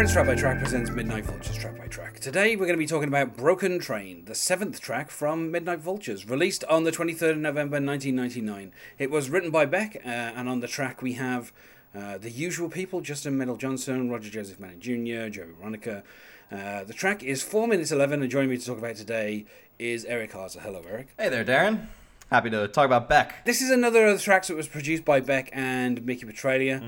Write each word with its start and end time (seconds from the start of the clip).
Prince 0.00 0.14
Track 0.14 0.26
by 0.28 0.34
Track 0.34 0.58
presents 0.60 0.90
Midnight 0.90 1.26
Vultures 1.26 1.58
Track 1.58 1.76
by 1.76 1.86
Track. 1.86 2.20
Today 2.20 2.56
we're 2.56 2.64
going 2.64 2.72
to 2.72 2.78
be 2.78 2.86
talking 2.86 3.08
about 3.08 3.36
Broken 3.36 3.78
Train, 3.78 4.24
the 4.24 4.34
seventh 4.34 4.80
track 4.80 5.10
from 5.10 5.50
Midnight 5.50 5.80
Vultures, 5.80 6.26
released 6.26 6.64
on 6.70 6.84
the 6.84 6.90
23rd 6.90 7.32
of 7.32 7.36
November 7.36 7.74
1999. 7.74 8.72
It 8.98 9.10
was 9.10 9.28
written 9.28 9.50
by 9.50 9.66
Beck, 9.66 9.96
uh, 9.96 10.08
and 10.08 10.48
on 10.48 10.60
the 10.60 10.66
track 10.66 11.02
we 11.02 11.12
have 11.12 11.52
uh, 11.94 12.16
the 12.16 12.30
usual 12.30 12.70
people 12.70 13.02
Justin 13.02 13.36
Meldal-Johnsen, 13.36 14.10
Roger 14.10 14.30
Joseph 14.30 14.58
Manning 14.58 14.80
Jr., 14.80 15.28
Joey 15.28 15.52
Waronker. 15.62 16.02
Uh, 16.50 16.82
the 16.84 16.94
track 16.94 17.22
is 17.22 17.42
4 17.42 17.68
minutes 17.68 17.92
11, 17.92 18.22
and 18.22 18.30
joining 18.30 18.48
me 18.48 18.56
to 18.56 18.64
talk 18.64 18.78
about 18.78 18.96
today 18.96 19.44
is 19.78 20.06
Eric 20.06 20.32
Harzer. 20.32 20.60
Hello, 20.60 20.82
Eric. 20.88 21.08
Hey 21.18 21.28
there, 21.28 21.44
Darren. 21.44 21.88
Happy 22.30 22.48
to 22.50 22.68
talk 22.68 22.86
about 22.86 23.08
Beck. 23.08 23.44
This 23.44 23.60
is 23.60 23.70
another 23.70 24.06
of 24.06 24.16
the 24.16 24.22
tracks 24.22 24.46
that 24.46 24.56
was 24.56 24.68
produced 24.68 25.04
by 25.04 25.18
Beck 25.18 25.50
and 25.52 26.06
Mickey 26.06 26.26
Petralia. 26.26 26.80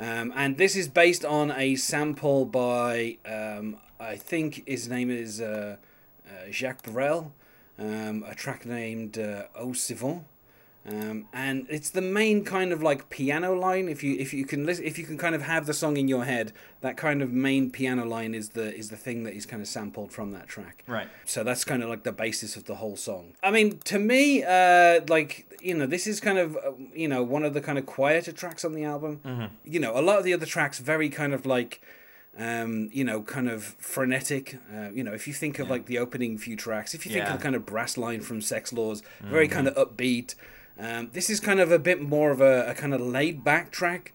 Um, 0.00 0.32
and 0.34 0.56
this 0.56 0.74
is 0.74 0.88
based 0.88 1.24
on 1.24 1.52
a 1.52 1.76
sample 1.76 2.44
by, 2.44 3.18
um, 3.24 3.76
I 4.00 4.16
think 4.16 4.66
his 4.66 4.88
name 4.88 5.08
is 5.08 5.40
uh, 5.40 5.76
uh, 6.26 6.50
Jacques 6.50 6.82
Brel, 6.82 7.32
um, 7.78 8.24
a 8.26 8.34
track 8.34 8.66
named 8.66 9.18
uh, 9.18 9.44
Au 9.54 9.68
Sivon. 9.68 10.24
Um, 10.88 11.26
and 11.34 11.66
it's 11.68 11.90
the 11.90 12.00
main 12.00 12.44
kind 12.44 12.72
of 12.72 12.82
like 12.82 13.10
piano 13.10 13.52
line. 13.54 13.88
If 13.88 14.02
you 14.02 14.16
if 14.18 14.32
you 14.32 14.46
can 14.46 14.64
listen, 14.64 14.84
if 14.86 14.96
you 14.98 15.04
can 15.04 15.18
kind 15.18 15.34
of 15.34 15.42
have 15.42 15.66
the 15.66 15.74
song 15.74 15.98
in 15.98 16.08
your 16.08 16.24
head, 16.24 16.52
that 16.80 16.96
kind 16.96 17.20
of 17.20 17.30
main 17.30 17.70
piano 17.70 18.06
line 18.06 18.34
is 18.34 18.50
the 18.50 18.74
is 18.74 18.88
the 18.88 18.96
thing 18.96 19.24
that 19.24 19.34
is 19.34 19.44
kind 19.44 19.60
of 19.60 19.68
sampled 19.68 20.12
from 20.12 20.30
that 20.32 20.46
track. 20.48 20.84
Right. 20.86 21.08
So 21.26 21.44
that's 21.44 21.62
kind 21.64 21.82
of 21.82 21.90
like 21.90 22.04
the 22.04 22.12
basis 22.12 22.56
of 22.56 22.64
the 22.64 22.76
whole 22.76 22.96
song. 22.96 23.34
I 23.42 23.50
mean, 23.50 23.78
to 23.84 23.98
me, 23.98 24.42
uh, 24.44 25.00
like 25.08 25.46
you 25.60 25.74
know, 25.74 25.84
this 25.86 26.06
is 26.06 26.20
kind 26.20 26.38
of 26.38 26.56
uh, 26.56 26.72
you 26.94 27.08
know 27.08 27.22
one 27.22 27.42
of 27.44 27.52
the 27.52 27.60
kind 27.60 27.76
of 27.78 27.84
quieter 27.84 28.32
tracks 28.32 28.64
on 28.64 28.72
the 28.72 28.84
album. 28.84 29.50
You 29.64 29.80
know, 29.80 29.98
a 29.98 30.00
lot 30.00 30.18
of 30.18 30.24
the 30.24 30.32
other 30.32 30.46
tracks 30.46 30.78
very 30.78 31.10
kind 31.10 31.34
of 31.34 31.44
like. 31.46 31.82
Um, 32.40 32.88
you 32.92 33.02
know, 33.02 33.22
kind 33.22 33.48
of 33.48 33.64
frenetic. 33.80 34.58
Uh, 34.72 34.90
you 34.92 35.02
know, 35.02 35.12
if 35.12 35.26
you 35.26 35.32
think 35.34 35.58
of 35.58 35.68
like 35.68 35.86
the 35.86 35.98
opening 35.98 36.38
few 36.38 36.54
tracks, 36.54 36.94
if 36.94 37.04
you 37.04 37.10
think 37.10 37.24
Yeah. 37.24 37.32
of 37.32 37.38
the 37.40 37.42
kind 37.42 37.56
of 37.56 37.66
brass 37.66 37.96
line 37.98 38.20
from 38.20 38.38
Sexx 38.38 38.72
Laws, 38.72 39.02
very 39.20 39.48
kind 39.48 39.66
of 39.66 39.74
upbeat. 39.74 40.36
Um, 40.80 41.10
this 41.12 41.28
is 41.28 41.40
kind 41.40 41.58
of 41.58 41.72
a 41.72 41.78
bit 41.78 42.00
more 42.00 42.30
of 42.30 42.40
a, 42.40 42.70
a 42.70 42.74
kind 42.74 42.94
of 42.94 43.00
laid 43.00 43.42
back 43.42 43.72
track, 43.72 44.12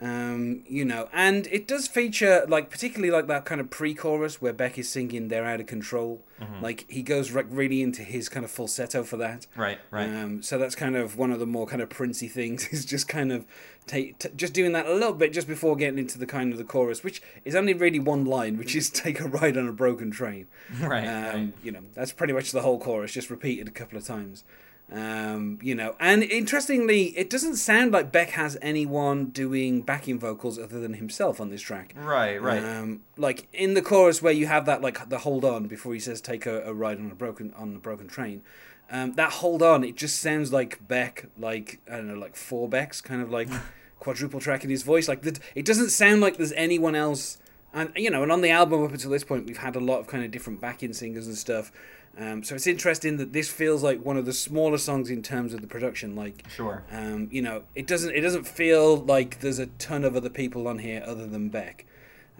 um, 0.00 0.62
you 0.66 0.84
know, 0.84 1.08
and 1.12 1.46
it 1.48 1.68
does 1.68 1.86
feature 1.88 2.44
like 2.48 2.70
particularly 2.70 3.10
like 3.10 3.26
that 3.26 3.44
kind 3.44 3.60
of 3.60 3.68
pre-chorus 3.70 4.40
where 4.40 4.52
Beck 4.54 4.78
is 4.78 4.88
singing 4.88 5.28
"They're 5.28 5.44
Out 5.44 5.60
of 5.60 5.66
Control." 5.66 6.22
Like 6.62 6.84
he 6.90 7.02
goes 7.02 7.32
re- 7.32 7.44
really 7.48 7.80
into 7.82 8.02
his 8.02 8.28
kind 8.28 8.44
of 8.44 8.50
falsetto 8.50 9.02
for 9.04 9.16
that. 9.18 9.46
Right, 9.56 9.78
right. 9.90 10.08
Um, 10.08 10.42
so 10.42 10.58
that's 10.58 10.74
kind 10.74 10.96
of 10.96 11.16
one 11.18 11.30
of 11.32 11.38
the 11.38 11.46
more 11.46 11.66
kind 11.66 11.80
of 11.82 11.88
princey 11.90 12.28
things 12.28 12.66
is 12.72 12.84
just 12.84 13.08
kind 13.08 13.30
of 13.32 13.44
take 13.86 14.18
t- 14.18 14.28
just 14.36 14.52
doing 14.52 14.72
that 14.72 14.86
a 14.86 14.92
little 14.94 15.12
bit 15.14 15.32
just 15.32 15.46
before 15.48 15.76
getting 15.76 15.98
into 15.98 16.18
the 16.18 16.26
kind 16.26 16.50
of 16.52 16.58
the 16.58 16.64
chorus, 16.64 17.04
which 17.04 17.20
is 17.44 17.54
only 17.54 17.74
really 17.74 18.00
one 18.00 18.24
line, 18.24 18.56
which 18.56 18.74
is 18.74 18.88
"Take 19.04 19.20
a 19.20 19.28
ride 19.28 19.56
on 19.58 19.68
a 19.68 19.72
broken 19.72 20.10
train." 20.10 20.46
Right, 20.80 21.06
Um, 21.06 21.24
right. 21.34 21.52
You 21.62 21.72
know, 21.72 21.82
that's 21.94 22.12
pretty 22.12 22.32
much 22.32 22.52
the 22.52 22.62
whole 22.62 22.78
chorus, 22.80 23.12
just 23.12 23.30
repeated 23.30 23.68
a 23.68 23.70
couple 23.70 23.96
of 23.98 24.04
times. 24.06 24.44
Um, 24.92 25.58
you 25.62 25.74
know, 25.74 25.96
and 25.98 26.22
interestingly, 26.22 27.06
it 27.18 27.28
doesn't 27.28 27.56
sound 27.56 27.90
like 27.90 28.12
Beck 28.12 28.30
has 28.30 28.56
anyone 28.62 29.26
doing 29.26 29.82
backing 29.82 30.18
vocals 30.18 30.58
other 30.58 30.78
than 30.78 30.94
himself 30.94 31.40
on 31.40 31.50
this 31.50 31.60
track. 31.60 31.92
Right, 31.96 32.40
right. 32.40 32.62
Um, 32.62 33.02
like 33.16 33.48
in 33.52 33.74
the 33.74 33.82
chorus 33.82 34.22
where 34.22 34.32
you 34.32 34.46
have 34.46 34.64
that 34.66 34.82
like 34.82 35.08
the 35.08 35.18
hold 35.18 35.44
on 35.44 35.66
before 35.66 35.92
he 35.92 35.98
says 35.98 36.20
take 36.20 36.46
a, 36.46 36.62
a 36.62 36.72
ride 36.72 36.98
on 36.98 37.10
a 37.10 37.16
broken 37.16 37.52
on 37.56 37.74
a 37.74 37.78
broken 37.78 38.06
train. 38.06 38.42
Um, 38.88 39.14
that 39.14 39.32
hold 39.32 39.62
on, 39.62 39.82
it 39.82 39.96
just 39.96 40.20
sounds 40.20 40.52
like 40.52 40.86
Beck, 40.86 41.26
like 41.36 41.80
I 41.90 41.96
don't 41.96 42.06
know, 42.06 42.14
like 42.14 42.36
four 42.36 42.68
Becks, 42.68 43.00
kind 43.00 43.20
of 43.20 43.30
like 43.30 43.48
quadruple 43.98 44.38
track 44.38 44.62
in 44.62 44.70
his 44.70 44.84
voice. 44.84 45.08
Like 45.08 45.22
the, 45.22 45.36
it 45.56 45.64
doesn't 45.64 45.90
sound 45.90 46.20
like 46.20 46.36
there's 46.36 46.52
anyone 46.52 46.94
else. 46.94 47.38
And 47.74 47.90
you 47.96 48.08
know, 48.08 48.22
and 48.22 48.30
on 48.30 48.40
the 48.40 48.50
album 48.50 48.84
up 48.84 48.92
until 48.92 49.10
this 49.10 49.24
point, 49.24 49.46
we've 49.46 49.58
had 49.58 49.74
a 49.74 49.80
lot 49.80 49.98
of 49.98 50.06
kind 50.06 50.24
of 50.24 50.30
different 50.30 50.60
backing 50.60 50.92
singers 50.92 51.26
and 51.26 51.36
stuff. 51.36 51.72
Um, 52.18 52.42
so 52.42 52.54
it's 52.54 52.66
interesting 52.66 53.18
that 53.18 53.32
this 53.34 53.50
feels 53.50 53.82
like 53.82 54.02
one 54.02 54.16
of 54.16 54.24
the 54.24 54.32
smaller 54.32 54.78
songs 54.78 55.10
in 55.10 55.22
terms 55.22 55.52
of 55.52 55.60
the 55.60 55.66
production. 55.66 56.16
Like, 56.16 56.44
Sure. 56.48 56.82
um, 56.90 57.28
you 57.30 57.42
know, 57.42 57.64
it 57.74 57.86
doesn't 57.86 58.14
it 58.14 58.22
doesn't 58.22 58.46
feel 58.48 58.96
like 58.96 59.40
there's 59.40 59.58
a 59.58 59.66
ton 59.66 60.02
of 60.04 60.16
other 60.16 60.30
people 60.30 60.66
on 60.66 60.78
here 60.78 61.02
other 61.06 61.26
than 61.26 61.50
Beck. 61.50 61.84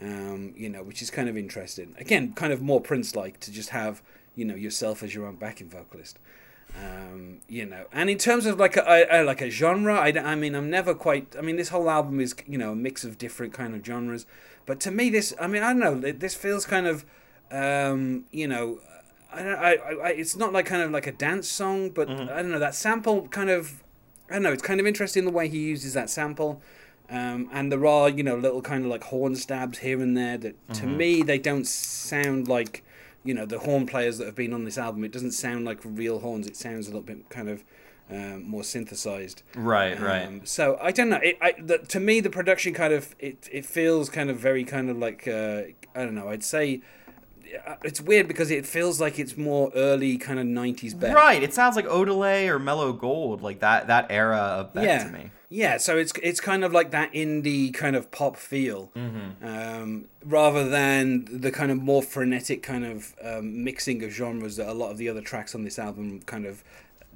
Um, 0.01 0.53
you 0.57 0.69
know, 0.69 0.83
which 0.83 1.01
is 1.03 1.11
kind 1.11 1.29
of 1.29 1.37
interesting. 1.37 1.95
Again, 1.99 2.33
kind 2.35 2.53
of 2.53 2.61
more 2.63 2.81
Prince 2.81 3.15
like 3.17 3.39
to 3.41 3.53
just 3.53 3.71
have 3.71 4.03
you 4.35 4.45
know 4.45 4.55
yourself 4.55 5.03
as 5.03 5.15
your 5.15 5.27
own 5.27 5.37
backing 5.37 5.69
vocalist. 5.69 6.19
Um, 6.83 7.39
you 7.49 7.65
know, 7.65 7.87
and 7.93 8.11
in 8.11 8.19
terms 8.19 8.45
of 8.45 8.59
like 8.59 8.77
a, 8.77 9.07
a, 9.11 9.23
like 9.25 9.41
a 9.41 9.49
genre, 9.51 9.95
I, 9.95 10.09
I 10.09 10.35
mean, 10.35 10.55
I'm 10.55 10.69
never 10.69 10.95
quite. 10.95 11.35
I 11.39 11.41
mean, 11.41 11.57
this 11.57 11.69
whole 11.71 11.89
album 11.89 12.21
is 12.21 12.35
you 12.47 12.59
know 12.59 12.73
a 12.73 12.77
mix 12.77 13.05
of 13.05 13.19
different 13.19 13.53
kind 13.53 13.75
of 13.75 13.85
genres, 13.85 14.27
but 14.67 14.81
to 14.81 14.91
me, 14.91 15.09
this 15.11 15.33
I 15.41 15.47
mean, 15.47 15.63
I 15.63 15.73
don't 15.73 15.81
know. 16.03 16.13
This 16.13 16.35
feels 16.35 16.67
kind 16.67 16.87
of, 16.87 17.05
um, 17.51 18.25
you 18.31 18.47
know, 18.49 18.81
I, 19.37 19.75
I, 19.75 19.95
I, 19.95 20.09
it's 20.11 20.37
not 20.37 20.53
like 20.53 20.67
kind 20.67 20.83
of 20.83 20.91
like 20.91 21.07
a 21.07 21.13
dance 21.13 21.49
song, 21.49 21.91
but 21.91 22.09
I 22.09 22.43
don't 22.43 22.51
know 22.51 22.59
that 22.59 22.75
sample 22.75 23.29
kind 23.29 23.51
of. 23.51 23.83
I 24.29 24.35
don't 24.35 24.43
know. 24.43 24.53
It's 24.53 24.63
kind 24.63 24.81
of 24.81 24.87
interesting 24.87 25.25
the 25.25 25.31
way 25.31 25.49
he 25.49 25.59
uses 25.59 25.95
that 25.95 26.11
sample. 26.11 26.61
Um, 27.09 27.49
and 27.53 27.71
there 27.71 27.87
are, 27.87 28.09
you 28.09 28.25
know, 28.25 28.35
little 28.37 28.61
kind 28.61 28.85
of 28.85 28.91
like 28.91 29.05
horn 29.05 29.37
stabs 29.37 29.79
here 29.79 30.01
and 30.01 30.17
there 30.17 30.37
that, 30.39 30.75
to 30.75 30.87
me, 30.87 31.23
they 31.23 31.39
don't 31.39 31.65
sound 31.67 32.49
like, 32.49 32.83
you 33.23 33.33
know, 33.33 33.47
the 33.47 33.61
horn 33.61 33.87
players 33.87 34.19
that 34.19 34.25
have 34.25 34.35
been 34.35 34.53
on 34.53 34.65
this 34.65 34.77
album. 34.77 35.05
It 35.05 35.13
doesn't 35.13 35.31
sound 35.31 35.65
like 35.65 35.79
real 35.85 36.19
horns. 36.19 36.49
It 36.49 36.57
sounds 36.57 36.89
a 36.89 36.91
little 36.91 37.03
bit 37.03 37.31
kind 37.31 37.49
of 37.49 37.63
um, 38.11 38.49
more 38.49 38.65
synthesized. 38.65 39.43
Right, 39.55 40.01
right. 40.01 40.27
Um, 40.27 40.45
so 40.45 40.79
I 40.83 40.91
don't 40.91 41.09
know. 41.09 41.21
It, 41.23 41.39
I, 41.41 41.55
the, 41.59 41.79
to 41.79 42.01
me, 42.01 42.21
the 42.21 42.31
production 42.31 42.75
kind 42.75 42.93
of 42.93 43.15
it, 43.19 43.49
it 43.53 43.65
feels 43.65 44.09
kind 44.09 44.31
of 44.31 44.39
very 44.39 44.65
kind 44.65 44.91
of 44.91 44.99
like 44.99 45.29
uh, 45.29 45.63
I 45.95 46.05
don't 46.05 46.15
know. 46.15 46.29
I'd 46.29 46.45
say 46.45 46.83
it's 47.85 48.01
weird 48.01 48.29
because 48.29 48.51
it 48.51 48.67
feels 48.67 49.01
like 49.01 49.19
it's 49.19 49.37
more 49.37 49.71
early 49.75 50.19
kind 50.19 50.39
of 50.39 50.47
'90s 50.47 50.99
Beck. 50.99 51.15
Right. 51.15 51.43
It 51.43 51.55
sounds 51.55 51.77
like 51.77 51.87
Odelay 51.87 52.49
or 52.49 52.59
Mellow 52.59 52.93
Gold, 52.93 53.43
like 53.43 53.61
that 53.61 53.87
that 53.87 54.07
era 54.11 54.37
of 54.39 54.75
Beck 54.75 54.85
yeah. 54.85 55.05
to 55.05 55.11
me. 55.13 55.31
Yeah, 55.49 55.77
so 55.77 55.97
it's 55.97 56.13
it's 56.25 56.41
kind 56.41 56.65
of 56.65 56.73
like 56.73 56.91
that 56.91 57.13
indie 57.13 57.73
kind 57.73 57.95
of 57.95 58.11
pop 58.11 58.37
feel, 58.37 58.91
Mm-hmm. 58.97 59.47
um, 59.47 60.05
rather 60.25 60.69
than 60.69 61.25
the 61.31 61.53
kind 61.53 61.71
of 61.71 61.79
more 61.81 62.03
frenetic 62.03 62.65
kind 62.65 62.85
of 62.85 63.15
um, 63.23 63.63
mixing 63.63 64.03
of 64.03 64.11
genres 64.11 64.57
that 64.57 64.69
a 64.69 64.75
lot 64.75 64.91
of 64.91 64.99
the 64.99 65.09
other 65.09 65.21
tracks 65.21 65.55
on 65.55 65.63
this 65.63 65.79
album 65.79 66.21
kind 66.23 66.47
of 66.47 66.65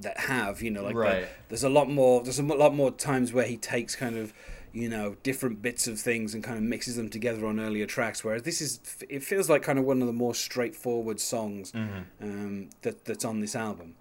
that 0.01 0.17
have. 0.21 0.63
You 0.63 0.71
know, 0.71 0.85
like 0.85 0.95
the- 0.95 1.27
there's 1.49 1.65
a 1.65 1.69
lot 1.69 1.91
more. 1.91 2.23
There's 2.23 2.39
a 2.39 2.45
lot 2.45 2.73
more 2.73 2.93
times 2.93 3.33
where 3.33 3.47
he 3.47 3.57
takes 3.57 3.97
kind 3.97 4.17
of 4.17 4.33
you 4.73 4.89
know 4.89 5.17
different 5.23 5.63
bits 5.63 5.87
of 5.87 5.99
things 5.99 6.35
and 6.35 6.45
kind 6.45 6.57
of 6.57 6.63
mixes 6.63 6.97
them 6.97 7.09
together 7.09 7.47
on 7.47 7.59
earlier 7.61 7.87
tracks. 7.87 8.23
Whereas 8.25 8.43
this 8.43 8.61
is 8.61 8.81
it 9.09 9.23
feels 9.23 9.49
like 9.51 9.63
kind 9.63 9.79
of 9.79 9.85
one 9.85 10.01
of 10.01 10.07
the 10.07 10.13
more 10.13 10.35
straightforward 10.35 11.21
songs 11.21 11.73
um, 11.75 12.71
that 12.83 13.05
that's 13.05 13.25
on 13.25 13.41
this 13.41 13.57
album 13.57 13.97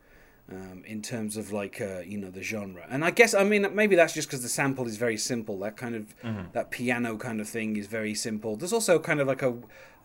um, 0.51 0.83
in 0.85 1.01
terms 1.01 1.37
of 1.37 1.51
like 1.51 1.79
uh, 1.81 1.99
you 2.05 2.17
know 2.17 2.29
the 2.29 2.43
genre. 2.43 2.85
And 2.89 3.03
I 3.03 3.11
guess 3.11 3.33
I 3.33 3.43
mean 3.43 3.67
maybe 3.73 3.95
that's 3.95 4.13
just 4.13 4.27
because 4.27 4.41
the 4.43 4.49
sample 4.49 4.87
is 4.87 4.97
very 4.97 5.17
simple. 5.17 5.57
That 5.59 5.77
kind 5.77 5.95
of 5.95 6.13
that 6.53 6.71
piano 6.71 7.17
kind 7.17 7.39
of 7.41 7.47
thing 7.47 7.75
is 7.77 7.87
very 7.87 8.13
simple. 8.15 8.55
There's 8.55 8.73
also 8.73 8.99
kind 8.99 9.19
of 9.19 9.27
like 9.27 9.41
a 9.41 9.55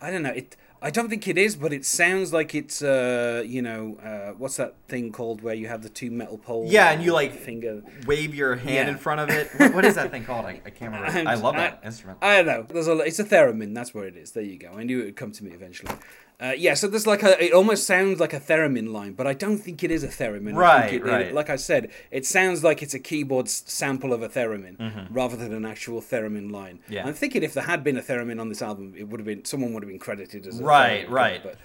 I 0.01 0.11
don't 0.11 0.23
know 0.23 0.31
it. 0.31 0.55
I 0.85 0.91
don't 0.91 1.09
think 1.09 1.27
it 1.27 1.35
is, 1.37 1.55
but 1.55 1.73
it 1.73 1.83
sounds 1.83 2.31
like 2.31 2.53
it's 2.53 2.83
uh, 2.83 3.43
you 3.45 3.63
know 3.63 3.97
uh, 4.03 4.33
what's 4.37 4.57
that 4.57 4.75
thing 4.87 5.11
called 5.11 5.41
where 5.41 5.55
you 5.55 5.67
have 5.67 5.81
the 5.81 5.89
two 5.89 6.11
metal 6.11 6.37
poles? 6.37 6.71
Yeah, 6.71 6.91
and 6.91 7.03
you, 7.03 7.11
like, 7.11 7.33
finger. 7.33 7.81
Wave 8.05 8.35
your 8.35 8.55
hand 8.55 8.87
Yeah. 8.87 8.89
in 8.89 8.97
front 8.99 9.19
of 9.19 9.29
it. 9.31 9.49
What, 9.57 9.73
what 9.73 9.85
is 9.85 9.95
that 9.95 10.11
thing 10.11 10.23
called? 10.25 10.45
I, 10.45 10.61
I 10.63 10.69
can't 10.69 10.93
remember. 10.93 11.07
And 11.17 11.27
I 11.27 11.33
love 11.33 11.55
that 11.55 11.79
I- 11.81 11.87
instrument. 11.87 12.19
I 12.21 12.35
don't 12.43 12.45
know. 12.45 12.65
There's 12.69 12.87
a. 12.87 12.97
It's 12.99 13.17
a 13.17 13.23
theremin. 13.23 13.73
That's 13.73 13.95
where 13.95 14.05
it 14.05 14.15
is. 14.15 14.31
There 14.33 14.43
you 14.43 14.59
go. 14.59 14.73
I 14.77 14.83
knew 14.83 15.01
it 15.01 15.05
would 15.05 15.15
come 15.15 15.31
to 15.31 15.43
me 15.43 15.51
eventually. 15.51 15.91
Uh, 16.39 16.51
yeah. 16.57 16.73
So 16.73 16.87
there's 16.87 17.07
like 17.07 17.23
a. 17.23 17.41
It 17.43 17.53
almost 17.53 17.85
sounds 17.87 18.19
like 18.19 18.33
a 18.33 18.39
theremin 18.39 18.91
line, 18.91 19.13
but 19.13 19.25
I 19.25 19.33
don't 19.33 19.57
think 19.57 19.83
it 19.83 19.91
is 19.91 20.03
a 20.03 20.09
theremin. 20.09 20.53
I 20.55 20.57
Right, 20.57 20.89
think 20.89 21.05
it- 21.05 21.07
right. 21.09 21.33
like 21.33 21.49
I 21.49 21.55
said, 21.55 21.91
it 22.11 22.25
sounds 22.25 22.63
like 22.63 22.83
it's 22.83 22.93
a 22.93 22.99
keyboard 22.99 23.45
s- 23.47 23.63
sample 23.67 24.11
of 24.11 24.21
a 24.21 24.27
theremin 24.29 25.07
rather 25.11 25.37
than 25.37 25.53
an 25.53 25.65
actual 25.65 26.01
theremin 26.01 26.51
line. 26.51 26.79
Mm-hmm. 26.83 26.93
Yeah. 26.93 27.07
I'm 27.07 27.13
thinking 27.13 27.41
if 27.43 27.53
there 27.53 27.63
had 27.63 27.83
been 27.83 27.95
a 27.97 28.01
theremin 28.01 28.41
on 28.41 28.49
this 28.49 28.61
album, 28.61 28.93
it 28.97 29.07
would 29.07 29.19
have 29.21 29.25
been 29.25 29.45
someone 29.45 29.73
would 29.73 29.83
have 29.83 29.89
been 29.89 29.99
credited 29.99 30.45
as 30.45 30.59
a 30.59 30.63
Right, 30.63 31.07
theremin, 31.07 31.11
right. 31.11 31.41
But 31.43 31.55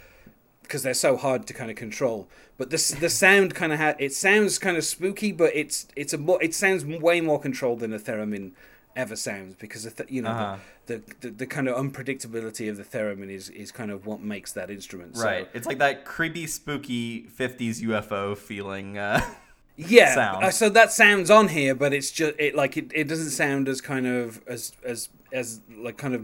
because 0.63 0.85
they're 0.85 0.95
so 0.95 1.17
hard 1.17 1.49
to 1.49 1.53
kind 1.53 1.69
of 1.69 1.77
control. 1.77 2.29
But 2.57 2.71
the 2.71 2.97
the 3.01 3.09
sound 3.11 3.55
kind 3.57 3.73
of 3.73 3.81
ha- 3.81 3.97
it 3.99 4.13
sounds 4.13 4.59
kind 4.61 4.77
of 4.77 4.85
spooky, 4.85 5.33
but 5.33 5.51
it's 5.53 5.89
it's 5.97 6.13
a 6.13 6.19
more 6.19 6.41
it 6.41 6.55
sounds 6.55 6.85
way 6.85 7.21
more 7.21 7.41
controlled 7.41 7.81
than 7.81 7.93
a 7.93 7.99
theremin 7.99 8.53
ever 8.97 9.17
sounds 9.17 9.55
because 9.55 9.85
the 9.85 9.91
th- 9.91 10.11
you 10.11 10.23
know 10.23 10.31
Uh-huh. 10.31 10.57
the, 10.87 11.03
the, 11.21 11.31
the 11.31 11.47
kind 11.47 11.69
of 11.69 11.77
unpredictability 11.77 12.69
of 12.69 12.77
the 12.77 12.85
theremin 12.85 13.31
is 13.31 13.49
is 13.51 13.71
kind 13.73 13.91
of 13.91 14.07
what 14.07 14.21
makes 14.21 14.53
that 14.53 14.71
instrument. 14.71 15.17
So- 15.17 15.25
right. 15.25 15.49
It's 15.55 15.67
like 15.67 15.79
that 15.79 16.05
creepy, 16.05 16.47
spooky 16.47 17.23
'50s 17.39 17.81
UFO 17.83 18.37
feeling. 18.37 18.99
Uh, 18.99 19.21
yeah 19.77 20.15
sound. 20.15 20.45
uh, 20.45 20.51
so 20.51 20.69
that 20.69 20.93
sounds 20.93 21.31
on 21.31 21.49
here 21.49 21.75
but 21.75 21.93
it's 21.93 22.11
just 22.11 22.35
it 22.39 22.55
like 22.55 22.77
it, 22.77 22.91
it 22.95 23.09
doesn't 23.09 23.31
sound 23.31 23.69
as 23.69 23.81
kind 23.81 24.07
of 24.07 24.43
as 24.47 24.73
as 24.85 25.09
as 25.33 25.61
like 25.79 25.97
kind 25.97 26.15
of 26.15 26.23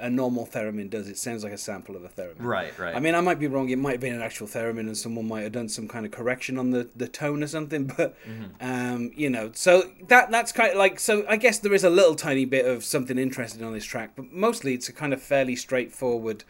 a, 0.00 0.10
normal 0.10 0.44
theremin 0.46 0.90
does 0.90 1.08
it 1.08 1.16
sounds 1.16 1.44
like 1.44 1.52
a 1.52 1.58
sample 1.58 1.94
of 1.96 2.04
a 2.04 2.08
theremin 2.08 2.34
Right, 2.38 2.76
right. 2.78 2.94
i 2.94 3.00
mean 3.00 3.14
i 3.14 3.20
might 3.20 3.38
be 3.38 3.46
wrong 3.46 3.68
it 3.68 3.78
might 3.78 3.92
have 3.92 4.00
been 4.00 4.14
an 4.14 4.20
actual 4.22 4.46
theremin 4.46 4.80
and 4.80 4.96
someone 4.96 5.28
might 5.28 5.42
have 5.42 5.52
done 5.52 5.68
some 5.68 5.86
kind 5.88 6.04
of 6.04 6.12
correction 6.12 6.58
on 6.58 6.70
the 6.70 6.88
the 6.96 7.08
tone 7.08 7.42
or 7.42 7.46
something 7.46 7.86
but 7.96 8.16
um 8.60 9.12
you 9.14 9.30
know 9.30 9.50
so 9.54 9.90
that 10.08 10.30
that's 10.30 10.52
kind 10.52 10.72
of 10.72 10.76
like 10.76 10.98
so 11.00 11.24
i 11.28 11.36
guess 11.36 11.58
there 11.60 11.72
is 11.72 11.84
a 11.84 11.90
little 11.90 12.14
tiny 12.16 12.44
bit 12.44 12.66
of 12.66 12.84
something 12.84 13.16
interesting 13.16 13.62
on 13.62 13.72
this 13.72 13.84
track 13.84 14.12
but 14.16 14.32
mostly 14.32 14.74
it's 14.74 14.88
a 14.88 14.92
kind 14.92 15.12
of 15.12 15.22
fairly 15.22 15.56
straightforward 15.56 16.44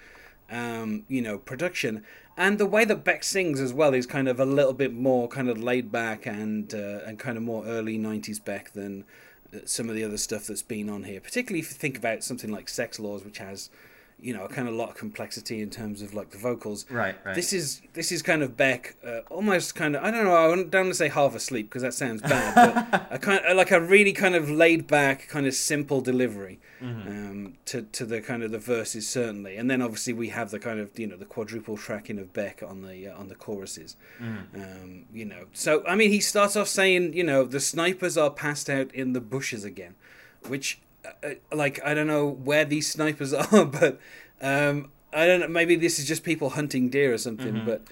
um, 0.50 1.04
you 1.08 1.20
know, 1.20 1.38
production. 1.38 2.04
And 2.38 2.58
the 2.58 2.66
way 2.66 2.84
that 2.84 3.02
Beck 3.02 3.24
sings 3.24 3.60
as 3.60 3.72
well 3.72 3.92
is 3.92 4.06
kind 4.06 4.28
of 4.28 4.38
a 4.38 4.44
little 4.44 4.72
bit 4.72 4.94
more 4.94 5.26
kind 5.26 5.50
of 5.50 5.60
laid 5.60 5.90
back 5.90 6.24
and 6.24 6.72
uh, 6.72 7.00
and 7.04 7.18
kind 7.18 7.36
of 7.36 7.42
more 7.42 7.66
early 7.66 7.98
'90s 7.98 8.42
Beck 8.42 8.72
than 8.74 9.04
uh, 9.52 9.58
some 9.64 9.88
of 9.88 9.96
the 9.96 10.04
other 10.04 10.16
stuff 10.16 10.46
that's 10.46 10.62
been 10.62 10.88
on 10.88 11.02
here. 11.02 11.20
Particularly 11.20 11.58
if 11.58 11.70
you 11.70 11.74
think 11.74 11.98
about 11.98 12.22
something 12.22 12.52
like 12.52 12.66
Sexx 12.66 13.00
Laws, 13.00 13.24
which 13.24 13.38
has 13.38 13.70
you 14.20 14.34
know 14.34 14.44
a 14.44 14.48
kind 14.48 14.68
of 14.68 14.74
lot 14.74 14.90
of 14.90 14.96
complexity 14.96 15.62
in 15.62 15.70
terms 15.70 16.02
of 16.02 16.14
like 16.14 16.30
the 16.30 16.38
vocals. 16.38 16.86
Right, 16.90 17.16
right. 17.24 17.34
This 17.34 17.52
is 17.52 17.82
this 17.92 18.10
is 18.10 18.22
kind 18.22 18.42
of 18.42 18.56
Beck, 18.56 18.96
uh, 19.06 19.20
almost 19.30 19.74
kind 19.74 19.94
of 19.94 20.02
I 20.02 20.10
don't 20.10 20.24
know. 20.24 20.36
I 20.36 20.48
don't 20.48 20.72
want 20.72 20.88
to 20.88 20.94
say 20.94 21.08
half 21.08 21.34
asleep 21.34 21.68
because 21.68 21.82
that 21.82 21.94
sounds 21.94 22.22
bad, 22.22 22.90
but 22.90 23.06
a 23.10 23.18
kind 23.18 23.44
of, 23.44 23.56
like 23.56 23.70
a 23.70 23.80
really 23.80 24.12
kind 24.12 24.34
of 24.34 24.50
laid 24.50 24.86
back, 24.86 25.28
kind 25.28 25.46
of 25.46 25.54
simple 25.54 26.00
delivery 26.00 26.58
um, 26.80 27.54
to 27.66 27.82
to 27.82 28.04
the 28.04 28.20
kind 28.20 28.42
of 28.42 28.50
the 28.50 28.58
verses 28.58 29.08
certainly, 29.08 29.56
and 29.56 29.70
then 29.70 29.80
obviously 29.80 30.12
we 30.12 30.28
have 30.28 30.50
the 30.50 30.58
kind 30.58 30.80
of 30.80 30.98
you 30.98 31.06
know 31.06 31.16
the 31.16 31.24
quadruple 31.24 31.76
tracking 31.76 32.18
of 32.18 32.32
Beck 32.32 32.62
on 32.66 32.82
the 32.82 33.08
uh, 33.08 33.16
on 33.16 33.28
the 33.28 33.34
choruses. 33.34 33.96
Um, 34.20 35.06
you 35.12 35.24
know, 35.24 35.46
so 35.52 35.84
I 35.86 35.94
mean 35.94 36.10
he 36.10 36.20
starts 36.20 36.56
off 36.56 36.68
saying 36.68 37.12
you 37.14 37.24
know 37.24 37.44
the 37.44 37.60
snipers 37.60 38.16
are 38.16 38.30
passed 38.30 38.68
out 38.68 38.92
in 38.94 39.12
the 39.12 39.20
bushes 39.20 39.64
again, 39.64 39.94
which 40.46 40.80
like 41.52 41.80
I 41.84 41.94
don't 41.94 42.06
know 42.06 42.28
where 42.28 42.64
these 42.64 42.90
snipers 42.90 43.32
are, 43.34 43.64
but 43.64 44.00
um, 44.40 44.90
I 45.12 45.26
don't 45.26 45.40
know. 45.40 45.48
Maybe 45.48 45.76
this 45.76 45.98
is 45.98 46.06
just 46.06 46.22
people 46.24 46.50
hunting 46.50 46.88
deer 46.90 47.12
or 47.14 47.18
something. 47.18 47.62
But 47.64 47.82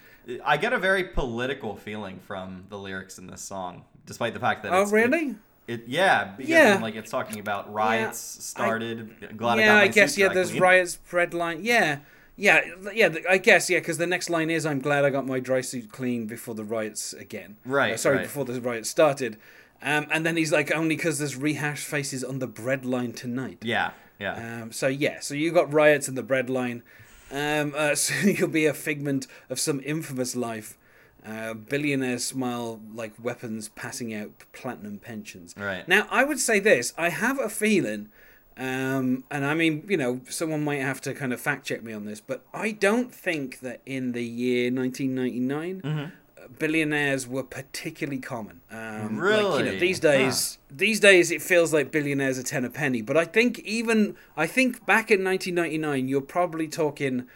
I 0.45 0.57
get 0.57 0.73
a 0.73 0.79
very 0.79 1.05
political 1.05 1.77
feeling 1.77 2.19
from 2.27 2.65
the 2.69 2.79
lyrics 2.79 3.19
in 3.19 3.27
this 3.27 3.43
song, 3.43 3.85
despite 4.07 4.35
the 4.35 4.41
fact 4.41 4.63
that. 4.65 4.73
oh 4.73 4.83
it's, 4.83 4.93
really? 4.93 5.31
It, 5.67 5.81
it 5.81 5.85
yeah, 5.89 6.25
because 6.37 6.49
Yeah. 6.51 6.79
like 6.81 6.95
it's 6.95 7.11
talking 7.11 7.39
about 7.41 7.73
riots 7.73 8.37
I- 8.39 8.43
started. 8.43 9.37
Glad 9.37 9.59
I 9.59 9.61
yeah, 9.61 9.67
got 9.67 9.75
my 9.75 9.83
I 9.83 9.89
guess 9.89 10.19
yeah. 10.19 10.29
There's 10.29 10.49
cleaned. 10.51 10.63
riots, 10.63 10.97
bread 10.97 11.35
line. 11.35 11.61
Yeah, 11.65 11.99
yeah, 12.37 12.61
yeah. 12.93 13.15
I 13.29 13.39
guess 13.39 13.69
yeah, 13.71 13.79
because 13.79 13.99
the 13.99 14.07
next 14.07 14.29
line 14.31 14.51
is, 14.51 14.67
"I'm 14.67 14.81
glad 14.81 15.05
I 15.05 15.11
got 15.11 15.27
my 15.27 15.41
dry 15.41 15.61
suit 15.63 15.91
clean 15.91 16.27
before 16.27 16.55
the 16.55 16.65
riots 16.65 17.13
again." 17.15 17.57
Right, 17.65 17.95
Uh, 17.95 17.97
sorry, 17.97 18.17
right. 18.17 18.23
before 18.25 18.45
the 18.45 18.61
riots 18.61 18.91
started. 18.91 19.39
Um, 19.82 20.06
and 20.11 20.25
then 20.25 20.37
he's 20.37 20.52
like, 20.52 20.75
"Only 20.75 20.96
because 20.96 21.19
there's 21.19 21.37
rehashed 21.37 21.87
faces 21.87 22.25
on 22.25 22.38
the 22.38 22.49
breadline 22.49 23.14
tonight." 23.14 23.58
Yeah, 23.62 23.90
yeah. 24.19 24.62
Um, 24.62 24.73
so 24.73 24.87
yeah, 24.87 25.20
so 25.20 25.34
you 25.34 25.52
got 25.52 25.73
riots 25.73 26.08
in 26.08 26.14
the 26.14 26.23
breadline. 26.23 26.82
Um, 27.31 27.75
uh, 27.76 27.94
so 28.05 28.14
you'll 28.26 28.49
be 28.49 28.67
a 28.67 28.75
figment 28.75 29.26
of 29.50 29.58
some 29.61 29.81
infamous 29.84 30.34
life. 30.37 30.78
Uh, 31.26 31.55
billionaires 31.55 32.25
smile 32.25 32.81
like 32.94 33.12
weapons 33.20 33.69
passing 33.70 34.14
out 34.14 34.31
platinum 34.52 34.99
pensions. 34.99 35.55
Right. 35.56 35.87
Now, 35.88 36.06
I 36.08 36.22
would 36.22 36.38
say 36.38 36.61
this. 36.61 36.94
I 36.96 37.08
have 37.08 37.40
a 37.40 37.49
feeling, 37.49 38.11
um, 38.56 39.25
and 39.29 39.44
I 39.44 39.55
mean, 39.55 39.84
you 39.88 39.96
know, 39.96 40.20
someone 40.29 40.62
might 40.62 40.82
have 40.82 41.00
to 41.00 41.14
kind 41.14 41.32
of 41.32 41.40
fact 41.40 41.67
check 41.67 41.82
me 41.82 41.93
on 41.93 42.05
this, 42.05 42.20
but 42.20 42.46
I 42.55 42.70
don't 42.70 43.12
think 43.12 43.58
that 43.58 43.82
in 43.84 44.12
the 44.12 44.22
year 44.22 44.70
1999, 44.72 45.81
Mm-hmm. 45.82 46.14
Billionaires 46.58 47.26
were 47.26 47.43
particularly 47.43 48.19
common. 48.20 48.60
Um, 48.70 48.78
Like, 48.78 49.10
you 49.12 49.20
Really? 49.20 49.62
know, 49.64 49.78
these 49.78 50.00
days, 50.00 50.58
these 50.70 51.00
days 51.00 51.31
it 51.31 51.43
feels 51.43 51.72
like 51.72 51.90
billionaires 51.90 52.38
are 52.38 52.43
ten 52.43 52.64
a 52.64 52.70
penny. 52.70 53.02
But 53.02 53.16
I 53.16 53.25
think 53.25 53.58
even 53.60 54.16
I 54.37 54.46
think 54.46 54.84
back 54.87 55.10
in 55.10 55.22
1999, 55.25 56.08
you're 56.08 56.20
probably 56.20 56.69
talking, 56.69 57.26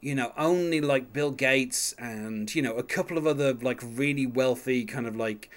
you 0.00 0.14
know, 0.14 0.32
only 0.36 0.80
like 0.80 1.12
Bill 1.12 1.30
Gates 1.30 1.94
and 1.98 2.54
you 2.54 2.62
know 2.62 2.74
a 2.76 2.82
couple 2.82 3.18
of 3.18 3.26
other 3.26 3.54
like 3.54 3.80
really 3.82 4.26
wealthy 4.26 4.84
kind 4.84 5.06
of 5.06 5.16
like, 5.16 5.50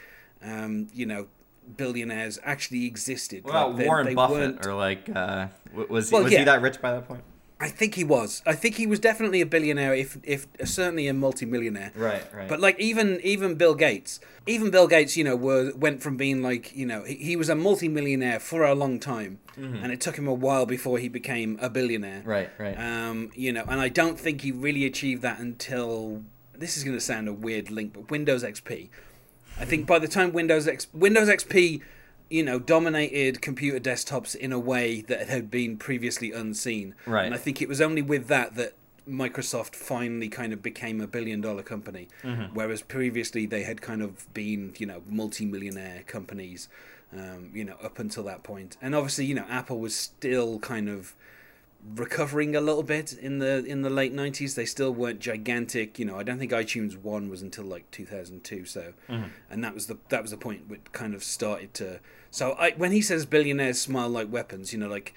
um, 0.43 0.87
you 0.93 1.05
know, 1.05 1.27
billionaires 1.77 2.39
actually 2.43 2.85
existed. 2.85 3.43
What 3.43 3.53
Like, 3.53 3.65
about 3.65 3.77
they- 3.77 3.85
Warren 3.87 4.05
they 4.07 4.15
Buffett 4.15 4.37
weren't- 4.37 4.65
or 4.65 4.73
like 4.73 5.09
uh, 5.15 5.47
was 5.89 6.11
Well, 6.11 6.23
was 6.23 6.31
yeah. 6.33 6.39
he 6.39 6.45
that 6.45 6.61
rich 6.61 6.81
by 6.81 6.91
that 6.91 7.07
point? 7.07 7.21
I 7.61 7.69
think 7.69 7.93
he 7.93 8.03
was. 8.03 8.41
I 8.45 8.53
think 8.53 8.75
he 8.75 8.87
was 8.87 8.99
definitely 8.99 9.39
a 9.39 9.45
billionaire, 9.45 9.93
if 9.93 10.17
if 10.23 10.47
certainly 10.65 11.07
a 11.07 11.13
multimillionaire. 11.13 11.91
Right, 11.95 12.23
right. 12.33 12.49
But 12.49 12.59
like 12.59 12.79
even 12.79 13.21
even 13.23 13.53
Bill 13.53 13.75
Gates, 13.75 14.19
even 14.47 14.71
Bill 14.71 14.87
Gates, 14.87 15.15
you 15.15 15.23
know, 15.23 15.35
were 15.35 15.71
went 15.75 16.01
from 16.01 16.17
being 16.17 16.41
like 16.41 16.75
you 16.75 16.87
know 16.87 17.03
he, 17.03 17.15
he 17.15 17.35
was 17.35 17.49
a 17.49 17.55
multimillionaire 17.55 18.39
for 18.39 18.63
a 18.63 18.73
long 18.73 18.99
time, 18.99 19.39
and 19.55 19.91
it 19.91 20.01
took 20.01 20.17
him 20.17 20.27
a 20.27 20.33
while 20.33 20.65
before 20.65 20.97
he 20.97 21.07
became 21.07 21.59
a 21.61 21.69
billionaire. 21.69 22.21
Mm-hmm. 22.21 22.29
Right, 22.29 22.49
right. 22.57 22.79
Um, 22.79 23.31
you 23.35 23.53
know, 23.53 23.63
and 23.67 23.79
I 23.79 23.89
don't 23.89 24.19
think 24.19 24.41
he 24.41 24.51
really 24.51 24.85
achieved 24.85 25.21
that 25.21 25.39
until 25.39 26.23
this 26.57 26.77
is 26.77 26.83
going 26.83 26.97
to 26.97 27.01
sound 27.01 27.27
a 27.27 27.33
weird 27.33 27.69
link, 27.69 27.93
but 27.93 28.09
Windows 28.09 28.43
XP. 28.43 28.89
I 29.59 29.65
think 29.65 29.85
by 29.85 29.99
the 29.99 30.07
time 30.07 30.33
Windows 30.33 30.67
X 30.67 30.87
Windows 30.93 31.29
XP, 31.29 31.81
you 32.31 32.44
know, 32.44 32.60
dominated 32.60 33.42
computer 33.42 33.80
desktops 33.80 34.36
in 34.36 34.51
a 34.51 34.60
way 34.60 35.01
that 35.01 35.28
had 35.30 35.51
been 35.51 35.78
previously 35.78 36.31
unseen. 36.31 36.95
Right. 37.06 37.25
And 37.25 37.33
I 37.36 37.38
think 37.38 37.62
it 37.62 37.68
was 37.68 37.81
only 37.81 38.01
with 38.01 38.28
that 38.28 38.56
that 38.56 38.74
Microsoft 39.07 39.75
finally 39.75 40.30
kind 40.30 40.54
of 40.54 40.62
became 40.62 41.01
a 41.01 41.07
billion 41.07 41.42
dollar 41.42 41.63
company, 41.63 42.07
Mm-hmm. 42.24 42.54
whereas 42.54 42.81
previously 42.81 43.45
they 43.45 43.63
had 43.63 43.81
kind 43.81 44.01
of 44.01 44.31
been, 44.33 44.74
you 44.78 44.86
know, 44.86 45.01
multi 45.07 45.45
millionaire 45.45 46.04
companies, 46.07 46.69
um, 47.12 47.50
you 47.54 47.66
know, 47.66 47.75
up 47.83 48.00
until 48.00 48.24
that 48.24 48.44
point. 48.44 48.78
And 48.81 48.95
obviously, 48.95 49.25
you 49.25 49.36
know, 49.36 49.45
Apple 49.50 49.80
was 49.80 49.95
still 49.95 50.60
kind 50.60 50.88
of 50.88 51.16
recovering 51.95 52.56
a 52.56 52.62
little 52.62 52.83
bit 52.83 53.13
in 53.13 53.39
the 53.39 53.66
in 53.66 53.81
the 53.81 53.89
late 53.89 54.13
90s 54.13 54.56
they 54.56 54.66
still 54.66 54.94
weren't 54.94 55.19
gigantic 55.19 55.98
you 55.98 56.06
know. 56.06 56.18
I 56.19 56.24
don't 56.24 56.38
think 56.38 56.51
itunes 56.51 56.95
1 56.98 57.30
was 57.30 57.42
until 57.42 57.66
like 57.66 57.89
2002 57.92 58.66
so. 58.66 58.94
Mm-hmm. 59.10 59.28
And 59.50 59.63
that 59.63 59.74
was 59.74 59.88
the 59.88 59.98
that 60.10 60.22
was 60.22 60.31
the 60.31 60.38
point 60.38 60.68
which 60.68 60.81
kind 60.92 61.13
of 61.16 61.24
started 61.24 61.74
to 61.75 62.00
so 62.30 62.54
i 62.54 62.72
when 62.78 62.92
he 62.92 63.01
says 63.01 63.25
billionaires 63.25 63.80
smile 63.81 64.10
like 64.10 64.31
weapons 64.31 64.71
you 64.71 64.80
know 64.80 64.88
like 64.88 65.14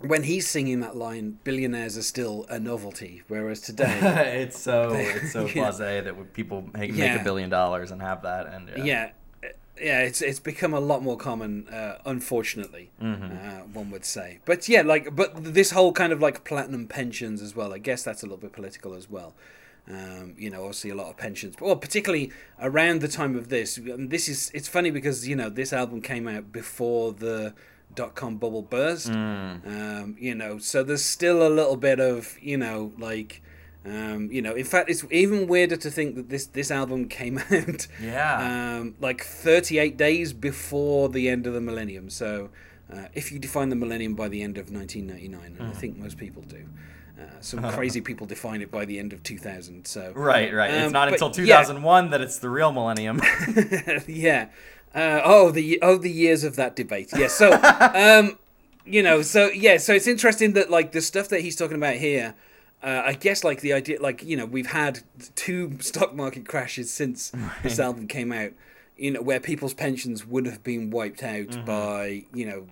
when 0.00 0.24
he's 0.24 0.46
singing 0.46 0.80
that 0.80 0.94
line 0.96 1.38
billionaires 1.42 1.96
are 1.96 2.02
still 2.02 2.44
a 2.50 2.58
novelty 2.58 3.22
whereas 3.28 3.60
today 3.62 3.98
it's 4.42 4.58
so 4.60 4.90
it's 4.94 5.32
so 5.32 5.46
Yeah. 5.46 5.52
blasé 5.70 6.04
that 6.04 6.32
people 6.34 6.68
make, 6.74 6.92
make 6.92 7.18
a 7.20 7.24
billion 7.24 7.48
dollars 7.48 7.92
and 7.92 8.02
have 8.02 8.22
that 8.22 8.46
and 8.46 8.68
yeah. 8.76 8.84
yeah 8.84 9.10
yeah 9.80 10.00
it's 10.00 10.22
it's 10.22 10.40
become 10.40 10.72
a 10.74 10.80
lot 10.80 11.02
more 11.02 11.16
common 11.16 11.68
uh, 11.68 11.98
unfortunately 12.04 12.90
Mm-hmm. 13.02 13.24
uh, 13.24 13.60
one 13.72 13.90
would 13.90 14.04
say 14.04 14.38
but 14.44 14.68
yeah 14.68 14.82
like 14.82 15.14
but 15.14 15.30
this 15.54 15.70
whole 15.72 15.92
kind 15.92 16.12
of 16.12 16.20
like 16.20 16.44
platinum 16.44 16.86
pensions 16.86 17.42
as 17.42 17.54
well 17.54 17.72
i 17.74 17.78
guess 17.78 18.02
that's 18.02 18.22
a 18.22 18.26
little 18.26 18.38
bit 18.38 18.52
political 18.52 18.94
as 18.94 19.08
well 19.10 19.34
um, 19.88 20.34
you 20.38 20.50
know 20.50 20.62
obviously 20.62 20.90
a 20.90 20.94
lot 20.94 21.08
of 21.08 21.16
pensions 21.16 21.54
but 21.58 21.66
well 21.66 21.76
particularly 21.76 22.32
around 22.60 23.00
the 23.00 23.08
time 23.08 23.36
of 23.36 23.48
this 23.50 23.78
this 23.84 24.28
is 24.28 24.50
it's 24.54 24.66
funny 24.68 24.90
because 24.90 25.28
you 25.28 25.36
know 25.36 25.48
this 25.50 25.72
album 25.72 26.00
came 26.00 26.26
out 26.26 26.50
before 26.52 27.12
the 27.12 27.54
dot-com 27.94 28.36
bubble 28.36 28.62
burst 28.62 29.08
Mm. 29.10 29.66
um, 29.66 30.16
you 30.18 30.34
know 30.34 30.58
so 30.58 30.82
there's 30.82 31.04
still 31.04 31.46
a 31.46 31.48
little 31.50 31.76
bit 31.76 32.00
of 32.00 32.36
you 32.42 32.56
know 32.56 32.92
like 32.98 33.42
um, 33.86 34.28
you 34.32 34.42
know 34.42 34.54
in 34.54 34.64
fact 34.64 34.90
it's 34.90 35.04
even 35.10 35.46
weirder 35.46 35.76
to 35.76 35.90
think 35.90 36.16
that 36.16 36.28
this 36.28 36.46
this 36.46 36.70
album 36.70 37.08
came 37.08 37.38
out 37.50 37.86
Yeah. 38.02 38.78
um, 38.80 38.94
like 39.00 39.22
38 39.22 39.96
days 39.96 40.32
before 40.32 41.08
the 41.08 41.28
end 41.28 41.46
of 41.46 41.54
the 41.54 41.60
millennium. 41.60 42.10
So, 42.10 42.50
uh, 42.92 43.06
if 43.14 43.30
you 43.32 43.38
define 43.38 43.68
the 43.68 43.76
millennium 43.76 44.14
by 44.14 44.28
the 44.28 44.42
end 44.42 44.58
of 44.58 44.70
1999, 44.72 45.56
and 45.58 45.68
I 45.68 45.72
think 45.72 45.96
most 45.98 46.16
people 46.18 46.42
do, 46.42 46.64
uh, 47.20 47.24
some 47.40 47.62
crazy 47.78 48.00
people 48.00 48.26
define 48.26 48.60
it 48.62 48.70
by 48.70 48.84
the 48.84 48.98
end 48.98 49.12
of 49.12 49.22
2000. 49.22 49.86
So, 49.86 50.12
Right, 50.14 50.52
right. 50.52 50.70
it's 50.72 50.86
Um, 50.86 50.92
not 50.92 51.10
but 51.10 51.20
until 51.20 51.44
yeah. 51.44 51.62
2001 51.62 52.10
that 52.10 52.20
it's 52.20 52.38
the 52.38 52.48
real 52.50 52.72
millennium. 52.72 53.20
yeah. 54.06 54.48
Uh, 54.94 55.20
oh, 55.24 55.50
the 55.50 55.78
oh 55.82 55.98
the 55.98 56.10
years 56.10 56.42
of 56.44 56.56
that 56.56 56.74
debate. 56.74 57.10
Yeah. 57.16 57.26
So, 57.28 57.52
um, 57.52 58.38
you 58.84 59.02
know, 59.02 59.20
so 59.22 59.48
yeah, 59.50 59.76
so 59.78 59.92
it's 59.92 60.06
interesting 60.06 60.52
that 60.54 60.70
like 60.70 60.92
the 60.92 61.00
stuff 61.00 61.28
that 61.28 61.40
he's 61.42 61.56
talking 61.56 61.76
about 61.76 61.96
here. 61.96 62.34
Uh, 62.86 63.02
I 63.04 63.14
guess 63.14 63.42
like 63.42 63.62
the 63.62 63.72
idea, 63.72 64.00
like 64.00 64.22
you 64.22 64.36
know, 64.36 64.46
we've 64.46 64.68
had 64.68 65.00
two 65.34 65.76
stock 65.80 66.14
market 66.14 66.46
crashes 66.46 66.88
since 66.88 67.32
this 67.64 67.80
album 67.80 68.06
came 68.06 68.30
out. 68.30 68.52
You 68.96 69.10
know, 69.10 69.22
where 69.22 69.40
people's 69.40 69.74
pensions 69.74 70.24
would 70.24 70.46
have 70.46 70.62
been 70.62 70.90
wiped 70.90 71.24
out 71.24 71.66
by 71.66 72.24
you 72.32 72.46
know, 72.46 72.66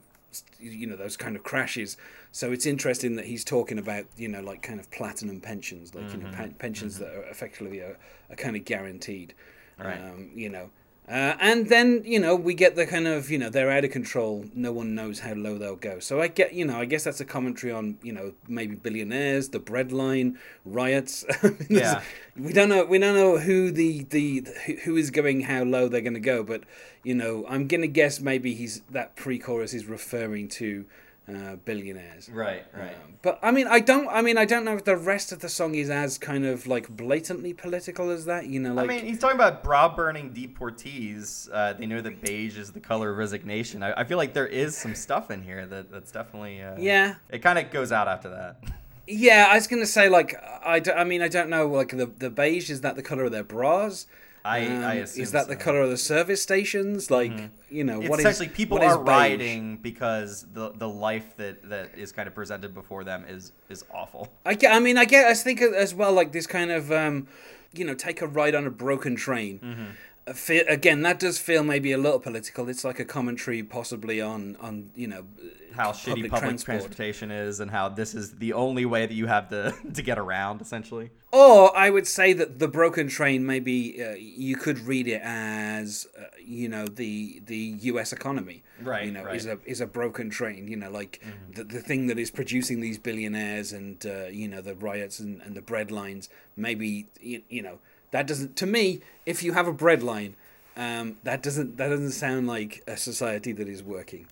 you 0.60 0.86
know 0.86 0.94
those 0.94 1.16
kind 1.16 1.34
of 1.34 1.42
crashes. 1.42 1.96
So 2.30 2.52
it's 2.52 2.64
interesting 2.64 3.16
that 3.16 3.24
he's 3.26 3.44
talking 3.44 3.76
about 3.76 4.04
you 4.16 4.28
know 4.28 4.40
like 4.40 4.62
kind 4.62 4.78
of 4.78 4.88
platinum 4.92 5.40
pensions, 5.40 5.96
like 5.96 6.12
you 6.12 6.18
know 6.18 6.30
pen- 6.30 6.54
pensions 6.60 6.98
that 7.00 7.08
are 7.08 7.24
effectively 7.24 7.80
are, 7.80 7.98
are 8.30 8.36
kind 8.36 8.54
of 8.54 8.64
guaranteed. 8.64 9.34
Right. 9.80 9.98
Um, 9.98 10.30
you 10.36 10.48
know, 10.48 10.70
Uh, 11.06 11.36
and 11.38 11.68
then 11.68 12.00
you 12.06 12.18
know 12.18 12.34
we 12.34 12.54
get 12.54 12.76
the 12.76 12.86
kind 12.86 13.06
of 13.06 13.30
you 13.30 13.36
know 13.38 13.50
they're 13.50 13.70
out 13.70 13.84
of 13.84 13.90
control. 13.90 14.46
No 14.54 14.72
one 14.72 14.94
knows 14.94 15.20
how 15.20 15.34
low 15.34 15.58
they'll 15.58 15.76
go. 15.76 15.98
So 15.98 16.22
I 16.22 16.28
get 16.28 16.54
you 16.54 16.64
know 16.64 16.78
I 16.80 16.86
guess 16.86 17.04
that's 17.04 17.20
a 17.20 17.26
commentary 17.26 17.72
on 17.74 17.98
you 18.02 18.12
know 18.12 18.32
maybe 18.48 18.74
billionaires, 18.74 19.50
the 19.50 19.60
breadline, 19.60 20.36
riots. 20.64 21.24
Yeah. 21.68 22.00
we 22.36 22.54
don't 22.54 22.70
know 22.70 22.86
we 22.86 22.98
don't 22.98 23.14
know 23.16 23.36
who 23.36 23.70
the 23.70 24.04
the 24.04 24.46
who- 24.64 24.76
who 24.76 24.96
is 24.96 25.10
going 25.10 25.42
how 25.42 25.62
low 25.64 25.88
they're 25.88 26.00
going 26.00 26.14
to 26.14 26.20
go. 26.20 26.42
But 26.42 26.62
you 27.02 27.14
know 27.14 27.44
I'm 27.50 27.68
gonna 27.68 27.86
guess 27.86 28.20
maybe 28.20 28.54
he's 28.54 28.80
that 28.90 29.14
pre-chorus 29.14 29.74
is 29.74 29.84
referring 29.84 30.48
to 30.60 30.86
uh, 31.28 31.56
billionaires. 31.64 32.28
Right, 32.28 32.64
right. 32.76 32.94
Um, 32.94 33.14
but 33.22 33.38
I 33.42 33.50
mean, 33.50 33.66
I 33.66 33.80
don't. 33.80 34.08
I 34.08 34.20
mean, 34.20 34.36
I 34.36 34.44
don't 34.44 34.64
know 34.64 34.76
if 34.76 34.84
the 34.84 34.96
rest 34.96 35.32
of 35.32 35.40
the 35.40 35.48
song 35.48 35.74
is 35.74 35.88
as 35.88 36.18
kind 36.18 36.44
of 36.44 36.66
like 36.66 36.88
blatantly 36.88 37.54
political 37.54 38.10
as 38.10 38.26
that. 38.26 38.46
You 38.46 38.60
know, 38.60 38.74
like 38.74 38.84
I 38.84 38.94
mean, 38.94 39.06
he's 39.06 39.18
talking 39.18 39.36
about 39.36 39.62
brow 39.64 39.88
burning 39.88 40.32
deportees. 40.34 41.48
Uh, 41.52 41.72
they 41.72 41.86
know 41.86 42.00
that 42.00 42.20
beige 42.20 42.58
is 42.58 42.72
the 42.72 42.80
color 42.80 43.10
of 43.10 43.16
resignation. 43.16 43.82
I, 43.82 44.00
I 44.00 44.04
feel 44.04 44.18
like 44.18 44.34
there 44.34 44.46
is 44.46 44.76
some 44.76 44.94
stuff 44.94 45.30
in 45.30 45.42
here 45.42 45.66
that, 45.66 45.90
that's 45.90 46.12
definitely. 46.12 46.62
Uh, 46.62 46.76
yeah, 46.78 47.14
It 47.30 47.38
kind 47.40 47.58
of 47.58 47.70
goes 47.70 47.92
out 47.92 48.08
after 48.08 48.28
that. 48.30 48.56
yeah. 49.06 49.48
I 49.50 49.54
was 49.54 49.66
gonna 49.66 49.86
say 49.86 50.08
like 50.08 50.34
I, 50.64 50.80
d- 50.80 50.92
I 50.92 51.04
mean 51.04 51.22
I 51.22 51.28
don't 51.28 51.48
know 51.48 51.66
like 51.68 51.90
the 51.96 52.06
the 52.06 52.30
beige 52.30 52.70
is 52.70 52.82
that 52.82 52.96
the 52.96 53.02
color 53.02 53.24
of 53.24 53.32
their 53.32 53.44
bras. 53.44 54.06
I, 54.44 54.58
I 54.58 54.62
Um, 54.98 55.02
assume 55.04 55.22
is 55.22 55.32
that 55.32 55.48
the 55.48 55.56
color 55.56 55.80
of 55.80 55.90
the 55.90 55.96
service 55.96 56.42
stations? 56.42 57.10
Like 57.10 57.32
you 57.70 57.82
know 57.82 58.00
It's 58.00 58.10
what 58.10 58.18
is 58.20 58.26
essentially 58.26 58.48
people 58.48 58.78
what 58.78 58.86
is 58.86 58.92
are 58.92 59.02
rioting 59.02 59.78
because 59.78 60.46
the 60.52 60.70
the 60.70 60.88
life 60.88 61.36
that, 61.38 61.68
that 61.70 61.96
is 61.96 62.12
kind 62.12 62.28
of 62.28 62.34
presented 62.34 62.74
before 62.74 63.04
them 63.04 63.24
is 63.26 63.52
is 63.70 63.84
awful. 63.92 64.32
I 64.44 64.54
get. 64.54 64.74
I 64.74 64.80
mean, 64.80 64.98
I 64.98 65.06
get. 65.06 65.26
I 65.26 65.34
think 65.34 65.62
as 65.62 65.94
well, 65.94 66.12
like 66.12 66.32
this 66.32 66.46
kind 66.46 66.70
of, 66.70 66.92
um, 66.92 67.26
you 67.72 67.84
know, 67.84 67.94
take 67.94 68.20
a 68.20 68.26
ride 68.26 68.54
on 68.54 68.66
a 68.66 68.70
broken 68.70 69.16
train. 69.16 69.60
Mm-hmm. 69.60 69.84
Uh, 70.26 70.32
fe- 70.32 70.60
again, 70.60 71.02
that 71.02 71.18
does 71.18 71.38
feel 71.38 71.62
maybe 71.62 71.92
a 71.92 71.98
little 71.98 72.18
political. 72.18 72.68
It's 72.68 72.84
like 72.84 72.98
a 72.98 73.04
commentary, 73.04 73.62
possibly 73.62 74.20
on 74.20 74.56
on 74.60 74.90
you 74.94 75.06
know 75.06 75.26
How 75.72 75.92
shitty 75.92 76.30
public 76.30 76.58
transportation 76.62 77.30
is, 77.30 77.60
and 77.60 77.70
how 77.70 77.88
this 77.90 78.14
is 78.14 78.36
the 78.36 78.52
only 78.54 78.86
way 78.86 79.04
that 79.06 79.14
you 79.14 79.26
have 79.26 79.48
to 79.50 79.74
to 79.94 80.02
get 80.02 80.18
around, 80.18 80.60
essentially. 80.62 81.10
Or 81.32 81.76
I 81.76 81.90
would 81.90 82.06
say 82.06 82.32
that 82.32 82.58
the 82.58 82.68
broken 82.68 83.08
train, 83.08 83.44
maybe 83.44 84.02
uh, 84.02 84.12
you 84.12 84.56
could 84.56 84.78
read 84.86 85.08
it 85.08 85.20
as, 85.24 86.06
uh, 86.18 86.24
you 86.42 86.68
know, 86.68 86.86
the 86.86 87.42
the 87.44 87.74
U.S. 87.92 88.12
economy, 88.12 88.62
Right, 88.80 89.04
You 89.06 89.12
know, 89.12 89.24
right. 89.24 89.36
is 89.36 89.46
a 89.46 89.58
is 89.66 89.80
a 89.80 89.86
broken 89.86 90.30
train. 90.30 90.68
You 90.68 90.76
know, 90.76 90.90
like 90.90 91.22
the 91.52 91.64
the 91.64 91.80
thing 91.80 92.06
that 92.06 92.18
is 92.18 92.30
producing 92.30 92.80
these 92.80 92.98
billionaires 92.98 93.72
and 93.72 94.04
uh, 94.06 94.26
you 94.26 94.48
know 94.48 94.62
the 94.62 94.74
riots 94.74 95.18
and, 95.20 95.42
and 95.42 95.54
the 95.54 95.62
bread 95.62 95.90
lines. 95.90 96.28
Maybe 96.56 97.08
you, 97.20 97.42
you 97.50 97.60
know 97.62 97.78
that 98.14 98.28
doesn't. 98.28 98.54
To 98.58 98.66
me, 98.66 99.00
if 99.26 99.42
you 99.42 99.54
have 99.54 99.66
a 99.66 99.72
breadline, 99.72 100.34
um, 100.76 101.16
that 101.24 101.42
doesn't 101.42 101.78
that 101.78 101.88
doesn't 101.88 102.12
sound 102.12 102.46
like 102.46 102.84
a 102.86 102.96
society 102.96 103.50
that 103.50 103.68
is 103.68 103.82
working. 103.82 104.28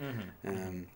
Um, 0.47 0.87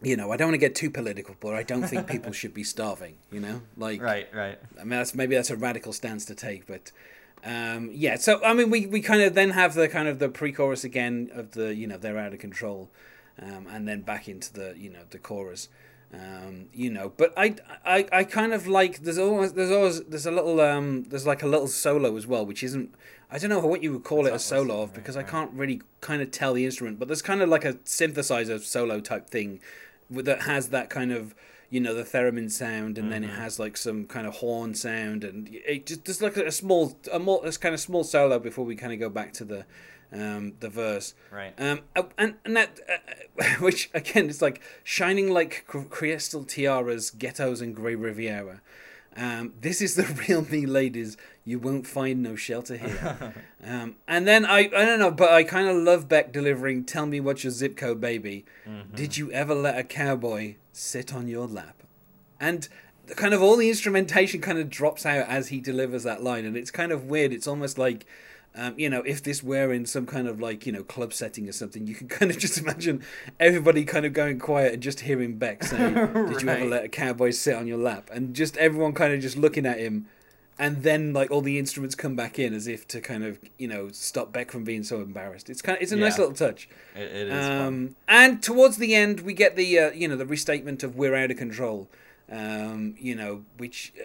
you 0.00 0.16
know, 0.16 0.32
I 0.32 0.38
don't 0.38 0.48
want 0.48 0.54
to 0.54 0.58
get 0.66 0.74
too 0.74 0.90
political, 0.90 1.36
but 1.38 1.54
I 1.54 1.62
don't 1.62 1.82
think 1.82 2.06
people 2.06 2.32
should 2.32 2.54
be 2.54 2.64
starving. 2.64 3.16
You 3.30 3.40
know, 3.40 3.60
like 3.76 4.00
Right, 4.00 4.26
right. 4.32 4.58
I 4.80 4.84
mean, 4.84 4.98
that's 4.98 5.14
maybe 5.14 5.34
that's 5.34 5.50
a 5.50 5.56
radical 5.56 5.92
stance 5.92 6.24
to 6.26 6.34
take, 6.34 6.66
but 6.66 6.92
um, 7.44 7.90
yeah. 7.92 8.16
So 8.16 8.42
I 8.42 8.54
mean, 8.54 8.70
we, 8.70 8.86
we 8.86 9.02
kind 9.02 9.20
of 9.20 9.34
then 9.34 9.50
have 9.50 9.74
the 9.74 9.86
kind 9.86 10.08
of 10.08 10.18
the 10.18 10.30
pre-chorus 10.30 10.84
again 10.84 11.30
of 11.34 11.50
the 11.50 11.74
you 11.74 11.86
know 11.86 11.98
they're 11.98 12.16
out 12.16 12.32
of 12.32 12.38
control, 12.38 12.88
um, 13.38 13.66
and 13.70 13.86
then 13.86 14.00
back 14.00 14.30
into 14.30 14.50
the 14.50 14.74
you 14.78 14.88
know 14.88 15.02
the 15.10 15.18
chorus, 15.18 15.68
um, 16.12 16.66
you 16.72 16.90
know. 16.90 17.12
But 17.16 17.32
I, 17.36 17.56
I 17.84 18.06
I 18.12 18.24
kind 18.24 18.52
of 18.52 18.66
like 18.66 19.00
there's 19.00 19.18
always 19.18 19.52
there's 19.52 19.70
always 19.70 20.02
there's 20.04 20.26
a 20.26 20.30
little 20.30 20.60
um 20.60 21.04
there's 21.04 21.26
like 21.26 21.42
a 21.42 21.46
little 21.46 21.68
solo 21.68 22.16
as 22.16 22.26
well, 22.26 22.44
which 22.46 22.62
isn't 22.62 22.94
I 23.30 23.38
don't 23.38 23.50
know 23.50 23.60
what 23.60 23.82
you 23.82 23.92
would 23.92 24.04
call 24.04 24.26
it 24.26 24.32
a 24.32 24.38
solo 24.38 24.82
of 24.82 24.94
because 24.94 25.16
I 25.16 25.22
can't 25.22 25.52
really 25.52 25.82
kind 26.00 26.22
of 26.22 26.30
tell 26.30 26.54
the 26.54 26.64
instrument, 26.64 26.98
but 26.98 27.08
there's 27.08 27.22
kind 27.22 27.42
of 27.42 27.48
like 27.48 27.64
a 27.64 27.74
synthesizer 27.74 28.60
solo 28.60 29.00
type 29.00 29.28
thing 29.28 29.60
that 30.10 30.42
has 30.42 30.68
that 30.70 30.88
kind 30.88 31.12
of 31.12 31.34
you 31.70 31.80
know 31.80 31.92
the 31.92 32.02
theremin 32.02 32.50
sound 32.50 32.96
and 32.96 33.12
then 33.12 33.22
it 33.22 33.30
has 33.30 33.58
like 33.58 33.76
some 33.76 34.06
kind 34.06 34.26
of 34.26 34.36
horn 34.36 34.74
sound 34.74 35.22
and 35.22 35.48
it 35.52 35.84
just 35.84 36.06
there's 36.06 36.22
like 36.22 36.36
a 36.36 36.50
small 36.50 36.96
a 37.12 37.18
more 37.18 37.42
this 37.44 37.58
kind 37.58 37.74
of 37.74 37.80
small 37.80 38.02
solo 38.02 38.38
before 38.38 38.64
we 38.64 38.74
kind 38.74 38.92
of 38.92 38.98
go 38.98 39.10
back 39.10 39.34
to 39.34 39.44
the 39.44 39.66
um 40.12 40.54
the 40.60 40.68
verse 40.68 41.14
Right. 41.30 41.52
um 41.58 41.80
uh, 41.94 42.04
and 42.16 42.34
and 42.44 42.56
that 42.56 42.80
uh, 42.88 43.44
which 43.60 43.90
again 43.92 44.28
it's 44.30 44.40
like 44.42 44.60
shining 44.84 45.30
like 45.30 45.64
crystal 45.66 46.44
tiaras 46.44 47.10
ghettos 47.10 47.60
and 47.60 47.74
grey 47.74 47.94
riviera 47.94 48.60
um, 49.16 49.54
this 49.60 49.80
is 49.80 49.96
the 49.96 50.04
real 50.28 50.42
me, 50.42 50.64
ladies. 50.64 51.16
You 51.44 51.58
won't 51.58 51.88
find 51.88 52.22
no 52.22 52.36
shelter 52.36 52.76
here. 52.76 53.34
um, 53.64 53.96
and 54.06 54.28
then 54.28 54.46
I, 54.46 54.58
I 54.66 54.84
don't 54.84 55.00
know, 55.00 55.10
but 55.10 55.32
I 55.32 55.42
kind 55.42 55.66
of 55.66 55.76
love 55.76 56.08
Beck 56.08 56.30
delivering, 56.32 56.84
"Tell 56.84 57.04
me 57.04 57.18
what's 57.18 57.42
your 57.42 57.50
zip 57.50 57.76
code, 57.76 58.00
baby. 58.00 58.44
Did 58.94 59.16
you 59.16 59.32
ever 59.32 59.56
let 59.56 59.76
a 59.76 59.82
cowboy 59.82 60.54
sit 60.72 61.12
on 61.12 61.26
your 61.26 61.48
lap?" 61.48 61.82
And 62.38 62.68
kind 63.16 63.34
of 63.34 63.42
all 63.42 63.56
the 63.56 63.68
instrumentation 63.68 64.40
kind 64.40 64.58
of 64.58 64.70
drops 64.70 65.04
out 65.04 65.26
as 65.26 65.48
he 65.48 65.60
delivers 65.60 66.04
that 66.04 66.22
line, 66.22 66.44
and 66.44 66.56
it's 66.56 66.70
kind 66.70 66.92
of 66.92 67.04
weird. 67.06 67.32
It's 67.32 67.48
almost 67.48 67.76
like. 67.76 68.06
Um, 68.58 68.74
you 68.76 68.90
know, 68.90 69.02
if 69.02 69.22
this 69.22 69.40
were 69.40 69.72
in 69.72 69.86
some 69.86 70.04
kind 70.04 70.26
of 70.26 70.40
like, 70.40 70.66
you 70.66 70.72
know, 70.72 70.82
club 70.82 71.12
setting 71.12 71.48
or 71.48 71.52
something, 71.52 71.86
you 71.86 71.94
can 71.94 72.08
kind 72.18 72.30
of 72.30 72.38
just 72.38 72.58
imagine 72.58 73.04
everybody 73.38 73.84
kind 73.84 74.04
of 74.04 74.12
going 74.12 74.40
quiet 74.40 74.74
and 74.74 74.82
just 74.82 75.00
hearing 75.00 75.36
Beck 75.36 75.62
say, 75.62 75.76
Did 75.94 76.42
you 76.42 76.48
ever 76.48 76.64
let 76.64 76.84
a 76.84 76.88
cowboy 76.88 77.30
sit 77.30 77.54
on 77.54 77.68
your 77.68 77.78
lap? 77.78 78.10
And 78.12 78.34
just 78.34 78.56
everyone 78.56 78.94
kind 78.94 79.14
of 79.14 79.20
just 79.20 79.36
looking 79.36 79.64
at 79.64 79.78
him. 79.78 80.06
And 80.58 80.82
then 80.82 81.12
like 81.12 81.30
all 81.30 81.40
the 81.40 81.56
instruments 81.56 81.94
come 81.94 82.16
back 82.16 82.36
in 82.36 82.52
as 82.52 82.66
if 82.66 82.88
to 82.88 83.00
kind 83.00 83.22
of, 83.22 83.38
you 83.58 83.68
know, 83.68 83.90
stop 83.92 84.32
Beck 84.32 84.50
from 84.50 84.64
being 84.64 84.82
so 84.82 85.00
embarrassed. 85.02 85.48
It's 85.48 85.62
kind 85.62 85.76
of, 85.76 85.82
it's 85.82 85.92
a 85.92 85.96
nice 85.96 86.18
little 86.18 86.34
touch. 86.34 86.68
It, 86.96 87.02
it 87.02 87.28
is. 87.28 87.46
Um, 87.46 87.94
and 88.08 88.42
towards 88.42 88.78
the 88.78 88.92
end, 88.92 89.20
we 89.20 89.34
get 89.34 89.54
the 89.54 89.78
uh, 89.78 89.90
you 89.92 90.08
know 90.08 90.16
the 90.16 90.26
restatement 90.26 90.82
of 90.82 90.96
"We're 90.96 91.14
out 91.14 91.30
of 91.30 91.36
control," 91.36 91.88
um, 92.28 92.96
you 92.98 93.14
know, 93.14 93.44
which 93.56 93.92
uh, 94.00 94.02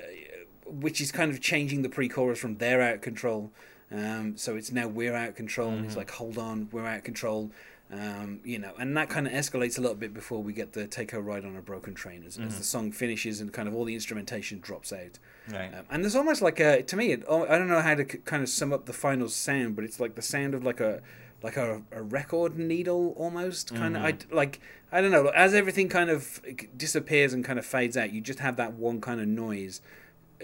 which 0.66 1.02
is 1.02 1.12
kind 1.12 1.32
of 1.32 1.42
changing 1.42 1.82
the 1.82 1.90
pre-chorus 1.90 2.40
from 2.40 2.58
"They're 2.58 2.82
out 2.82 2.96
of 2.96 3.02
control," 3.02 3.52
um, 3.92 4.38
so 4.38 4.56
it's 4.56 4.72
now 4.72 4.88
"We're 4.88 5.16
out 5.16 5.30
of 5.30 5.36
control." 5.36 5.70
And 5.72 5.86
it's 5.86 5.98
like, 5.98 6.12
"Hold 6.12 6.38
on, 6.38 6.70
we're 6.72 6.86
out 6.86 6.98
of 6.98 7.04
control," 7.04 7.52
um, 7.92 8.40
you 8.44 8.58
know, 8.58 8.74
and 8.80 8.96
that 8.98 9.10
kind 9.10 9.28
of 9.28 9.34
escalates 9.34 9.78
a 9.78 9.82
little 9.82 9.96
bit 9.96 10.14
before 10.14 10.42
we 10.42 10.54
get 10.54 10.74
the 10.74 10.88
"Take 10.88 11.12
Her 11.12 11.22
Ride 11.22 11.46
on 11.46 11.56
a 11.56 11.62
Broken 11.62 11.94
Train" 11.94 12.24
as, 12.26 12.38
as 12.38 12.58
the 12.58 12.64
song 12.64 12.92
finishes 12.92 13.40
and 13.40 13.54
kind 13.54 13.68
of 13.68 13.76
all 13.76 13.86
the 13.86 13.94
instrumentation 13.94 14.60
drops 14.60 14.92
out. 14.92 15.20
Right. 15.52 15.74
Um, 15.74 15.86
and 15.92 16.04
there's 16.04 16.16
almost 16.16 16.42
like 16.42 16.60
a 16.60 16.82
to 16.84 16.96
me, 16.96 17.12
it, 17.12 17.24
oh, 17.28 17.46
I 17.46 17.58
don't 17.58 17.68
know 17.68 17.82
how 17.82 17.96
to 17.96 18.10
c- 18.10 18.20
kind 18.20 18.42
of 18.42 18.50
sum 18.50 18.74
up 18.74 18.86
the 18.86 18.94
final 18.94 19.30
sound, 19.30 19.76
but 19.76 19.86
it's 19.86 20.00
like 20.00 20.16
the 20.16 20.22
sound 20.22 20.54
of 20.54 20.64
like 20.64 20.80
a 20.80 21.02
like 21.44 21.58
a, 21.58 21.82
a 21.92 22.02
record 22.02 22.58
needle 22.58 23.14
almost 23.18 23.76
kind 23.76 23.98
of. 23.98 24.04
I 24.04 24.16
like 24.32 24.60
I 24.92 25.02
don't 25.02 25.12
know. 25.12 25.28
As 25.28 25.54
everything 25.54 25.90
kind 25.90 26.10
of 26.10 26.42
disappears 26.76 27.34
and 27.34 27.44
kind 27.44 27.60
of 27.60 27.66
fades 27.66 27.98
out, 27.98 28.14
you 28.14 28.22
just 28.22 28.40
have 28.40 28.56
that 28.58 28.74
one 28.74 29.02
kind 29.02 29.20
of 29.20 29.28
noise 29.28 29.82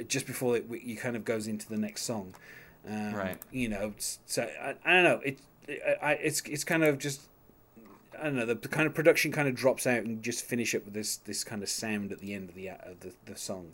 just 0.08 0.25
before 0.25 0.58
it 0.58 0.65
you 0.70 0.98
kind 0.98 1.15
of 1.15 1.25
goes 1.25 1.48
into 1.48 1.68
the 1.68 1.77
next 1.77 2.03
song. 2.03 2.36
Um, 2.88 3.13
Right. 3.13 3.38
You 3.51 3.70
know. 3.70 3.94
So 3.98 4.44
I, 4.62 4.75
I 4.86 4.94
don't 4.94 5.03
know. 5.03 5.22
It, 5.24 5.39
I, 6.01 6.13
it's 6.13 6.41
it's 6.41 6.63
kind 6.63 6.84
of 6.84 6.98
just. 6.98 7.22
I 8.20 8.24
don't 8.24 8.36
know. 8.36 8.46
The, 8.46 8.56
kind 8.56 8.86
of 8.86 8.94
production 8.94 9.32
kind 9.32 9.48
of 9.48 9.56
drops 9.56 9.88
out 9.88 10.03
and 10.03 10.22
just 10.22 10.44
finish 10.44 10.75
up 10.75 10.84
with 10.84 10.94
this 10.94 11.18
this 11.18 11.44
kind 11.44 11.63
of 11.63 11.70
sound 11.70 12.12
at 12.12 12.20
the 12.20 12.34
end 12.34 12.50
of 12.50 12.56
the 12.56 12.70
uh, 12.70 12.75
of 12.84 13.00
the, 13.00 13.13
the 13.25 13.38
song. 13.38 13.72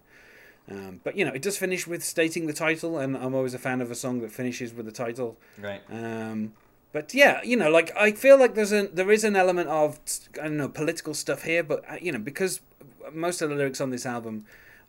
Um, 0.70 1.00
but 1.04 1.16
you 1.16 1.26
know, 1.26 1.32
it 1.32 1.42
does 1.42 1.58
finish 1.58 1.86
with 1.88 2.04
stating 2.04 2.48
the 2.48 2.54
title, 2.54 2.98
and 2.98 3.16
I'm 3.16 3.36
always 3.36 3.54
a 3.54 3.60
fan 3.60 3.82
of 3.82 3.92
a 3.92 3.96
song 3.96 4.22
that 4.22 4.32
finishes 4.32 4.74
with 4.74 4.86
the 4.86 4.92
title. 4.92 5.38
Right. 5.60 5.82
Um, 5.92 6.54
but 6.92 7.14
yeah, 7.14 7.42
you 7.44 7.58
know, 7.58 7.70
like 7.70 7.96
I 7.98 8.14
feel 8.14 8.38
like 8.38 8.56
there's 8.56 8.72
a 8.72 8.88
there 8.88 9.12
is 9.12 9.24
an 9.24 9.36
element 9.36 9.70
of 9.70 10.00
I 10.40 10.46
don't 10.46 10.58
know 10.58 10.70
political 10.70 11.14
stuff 11.14 11.44
here, 11.44 11.62
but 11.64 11.84
uh, 11.90 11.98
you 12.02 12.12
know, 12.12 12.20
because 12.20 12.62
most 13.14 13.42
of 13.42 13.50
the 13.50 13.56
lyrics 13.56 13.82
on 13.82 13.90
this 13.90 14.06
album 14.06 14.46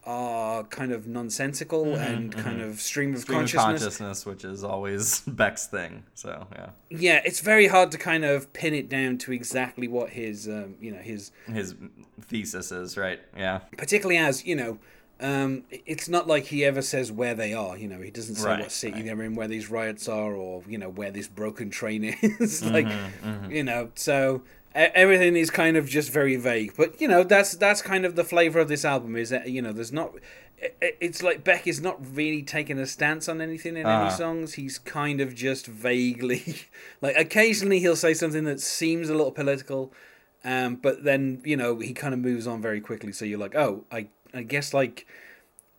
are 0.07 0.63
kind 0.65 0.93
of 0.93 1.07
nonsensical 1.09 1.95
and 1.97 2.33
kind 2.35 2.61
of 2.63 2.81
stream 2.81 3.11
of 3.13 3.17
Mm-hmm, 3.17 3.23
Stream 3.23 3.39
of 3.39 3.43
consciousness. 3.43 3.63
consciousness, 3.83 4.27
which 4.27 4.45
is 4.45 4.63
always 4.65 5.21
Beck's 5.27 5.67
thing. 5.67 6.05
So 6.15 6.47
yeah, 6.55 6.71
Yeah, 6.91 7.21
it's 7.25 7.41
very 7.41 7.67
hard 7.67 7.91
to 7.93 7.99
kind 7.99 8.25
of 8.25 8.53
pin 8.53 8.73
it 8.73 8.89
down 8.89 9.19
to 9.19 9.33
exactly 9.33 9.89
what 9.89 10.11
his 10.11 10.47
um, 10.49 10.77
you 10.81 10.93
know 10.93 11.01
his 11.01 11.33
his 11.47 11.75
thesis 12.21 12.73
is 12.73 12.97
right. 12.97 13.21
Yeah. 13.37 13.59
particularly 13.77 14.19
as 14.19 14.45
you 14.47 14.57
know 14.57 14.79
um, 15.19 15.65
it's 15.71 16.09
not 16.11 16.27
like 16.29 16.45
he 16.45 16.63
ever 16.65 16.83
says 16.83 17.11
where 17.11 17.35
they 17.35 17.55
are 17.55 17.77
you 17.79 17.89
know 17.89 18.01
he 18.01 18.11
doesn't 18.11 18.35
say 18.37 18.49
Right, 18.49 18.61
what 18.61 18.71
city 18.71 18.97
right. 18.97 19.05
they're 19.07 19.23
in 19.23 19.35
where 19.35 19.49
these 19.49 19.71
riots 19.71 20.09
are 20.09 20.35
or 20.35 20.63
you 20.69 20.77
know 20.79 20.91
where 20.91 21.11
this 21.11 21.27
broken 21.27 21.71
train 21.71 22.05
is 22.23 22.63
like 22.65 22.87
Mm-hmm, 22.87 23.51
you 23.51 23.65
know 23.65 23.91
so 23.95 24.43
everything 24.77 25.37
is 25.37 25.51
kind 25.51 25.77
of 25.77 25.89
just 25.89 26.11
very 26.13 26.37
vague 26.37 26.75
but 26.77 27.01
you 27.01 27.09
know 27.09 27.23
that's 27.23 27.53
that's 27.57 27.81
kind 27.83 28.05
of 28.05 28.15
the 28.15 28.25
flavor 28.25 28.59
of 28.61 28.69
this 28.69 28.85
album 28.85 29.17
is 29.17 29.31
that 29.31 29.49
you 29.49 29.63
know 29.63 29.73
there's 29.73 29.93
not 29.93 30.13
it's 30.81 31.23
like 31.23 31.45
Beck 31.45 31.67
is 31.67 31.81
not 31.83 31.99
really 32.17 32.43
taking 32.43 32.79
a 32.79 32.87
stance 32.87 33.29
on 33.29 33.41
anything 33.43 33.73
in 33.77 33.87
any 33.87 34.07
Uh-huh. 34.07 34.11
songs. 34.11 34.55
He's 34.55 34.79
kind 34.79 35.21
of 35.21 35.35
just 35.35 35.67
vaguely, 35.67 36.43
like 37.03 37.15
occasionally 37.17 37.79
he'll 37.79 37.95
say 37.95 38.15
something 38.15 38.45
that 38.45 38.61
seems 38.61 39.11
a 39.11 39.15
little 39.15 39.33
political, 39.33 39.93
um, 40.45 40.77
but 40.77 41.05
then 41.05 41.43
you 41.45 41.59
know 41.59 41.79
he 41.81 41.93
kind 41.93 42.15
of 42.15 42.21
moves 42.21 42.47
on 42.47 42.63
very 42.63 42.81
quickly. 42.81 43.13
So 43.13 43.27
you're 43.27 43.39
like, 43.39 43.55
oh, 43.55 43.85
I 43.93 44.09
I 44.33 44.43
guess 44.45 44.73
like 44.73 45.07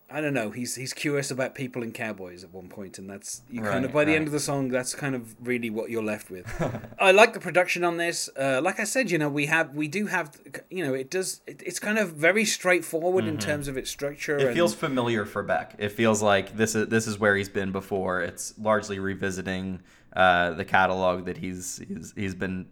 I 0.09 0.21
don't 0.21 0.33
know. 0.33 0.51
He's 0.51 0.75
he's 0.75 0.93
curious 0.93 1.31
about 1.31 1.53
people 1.53 1.83
and 1.83 1.93
cowboys 1.93 2.41
at 2.45 2.53
one 2.53 2.69
point, 2.69 2.97
and 2.97 3.09
that's 3.09 3.41
you 3.49 3.61
kind 3.61 3.83
of 3.83 3.89
Right, 3.89 3.93
by 3.93 4.05
the 4.05 4.11
right. 4.11 4.17
end 4.19 4.27
of 4.27 4.31
the 4.31 4.39
song, 4.39 4.69
that's 4.69 4.95
kind 4.95 5.13
of 5.15 5.35
really 5.45 5.69
what 5.69 5.89
you're 5.89 6.03
left 6.03 6.29
with. 6.29 6.45
I 6.99 7.11
like 7.11 7.33
the 7.33 7.41
production 7.41 7.83
on 7.83 7.97
this. 7.97 8.29
Uh, 8.39 8.61
like 8.63 8.79
I 8.79 8.85
said, 8.85 9.11
you 9.11 9.17
know, 9.17 9.27
we 9.27 9.47
have 9.47 9.75
we 9.75 9.89
do 9.89 10.05
have, 10.05 10.39
you 10.69 10.85
know, 10.85 10.93
it 10.93 11.11
does. 11.11 11.41
It, 11.45 11.61
it's 11.65 11.79
kind 11.79 11.97
of 11.97 12.13
very 12.13 12.45
straightforward 12.45 13.25
in 13.25 13.37
terms 13.37 13.67
of 13.67 13.75
its 13.75 13.89
structure. 13.89 14.37
Mm-hmm. 14.37 14.41
It 14.45 14.47
and- 14.47 14.55
feels 14.55 14.73
familiar 14.73 15.25
for 15.25 15.43
Beck. 15.43 15.75
It 15.77 15.89
feels 15.89 16.21
like 16.21 16.55
this 16.55 16.73
is 16.73 16.87
this 16.87 17.05
is 17.05 17.19
where 17.19 17.35
he's 17.35 17.49
been 17.49 17.73
before. 17.73 18.21
It's 18.21 18.53
largely 18.57 18.99
revisiting 18.99 19.81
uh, 20.15 20.51
the 20.51 20.63
catalog 20.63 21.25
that 21.25 21.37
he's 21.37 21.81
he's 21.85 22.13
he's 22.15 22.33
been 22.33 22.67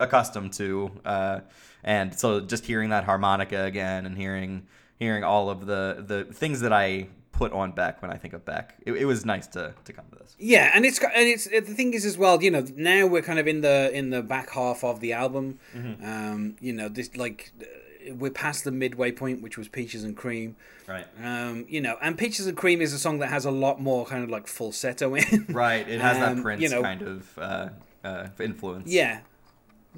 accustomed 0.00 0.52
to, 0.52 0.90
uh, 1.04 1.40
and 1.82 2.16
so 2.18 2.40
just 2.40 2.66
hearing 2.66 2.90
that 2.90 3.04
harmonica 3.04 3.64
again 3.64 4.06
and 4.06 4.16
hearing 4.16 4.66
hearing 4.98 5.24
all 5.24 5.50
of 5.50 5.66
the 5.66 6.04
the 6.06 6.24
things 6.32 6.60
that 6.60 6.72
I 6.72 7.08
put 7.32 7.52
on 7.52 7.70
Beck 7.70 8.02
when 8.02 8.10
I 8.10 8.16
think 8.16 8.34
of 8.34 8.44
Beck, 8.44 8.74
it, 8.84 8.92
it 8.92 9.04
was 9.04 9.24
nice 9.24 9.46
to 9.48 9.74
to 9.84 9.92
come 9.92 10.04
to 10.12 10.18
this. 10.18 10.34
Yeah, 10.38 10.70
and 10.74 10.84
it's 10.84 10.98
and 10.98 11.28
it's 11.28 11.44
the 11.48 11.60
thing 11.74 11.94
is 11.94 12.04
as 12.04 12.18
well. 12.18 12.42
You 12.42 12.50
know, 12.50 12.64
now 12.76 13.06
we're 13.06 13.22
kind 13.22 13.38
of 13.38 13.46
in 13.46 13.60
the 13.60 13.90
in 13.92 14.10
the 14.10 14.22
back 14.22 14.50
half 14.50 14.82
of 14.84 15.00
the 15.00 15.12
album. 15.12 15.58
Mm-hmm. 15.76 16.04
Um, 16.04 16.56
you 16.60 16.72
know, 16.72 16.88
this 16.88 17.16
like 17.16 17.52
uh, 17.60 18.14
we're 18.14 18.30
past 18.30 18.64
the 18.64 18.70
midway 18.72 19.12
point, 19.12 19.42
which 19.42 19.56
was 19.58 19.68
Peaches 19.68 20.02
and 20.04 20.16
Cream. 20.16 20.56
Right. 20.86 21.06
Um, 21.22 21.66
you 21.68 21.80
know, 21.82 21.96
and 22.00 22.16
Peaches 22.16 22.46
and 22.46 22.56
Cream 22.56 22.80
is 22.80 22.92
a 22.94 22.98
song 22.98 23.18
that 23.18 23.28
has 23.28 23.44
a 23.44 23.50
lot 23.50 23.80
more 23.80 24.06
kind 24.06 24.24
of 24.24 24.30
like 24.30 24.46
falsetto 24.46 25.14
in. 25.14 25.46
Right. 25.50 25.86
It 25.88 26.00
has 26.00 26.16
Um, 26.16 26.36
that 26.36 26.42
Prince 26.42 26.62
you 26.62 26.70
know- 26.70 26.82
kind 26.82 27.02
of 27.02 27.38
uh, 27.38 27.68
uh, 28.02 28.28
influence. 28.40 28.88
Yeah. 28.90 29.20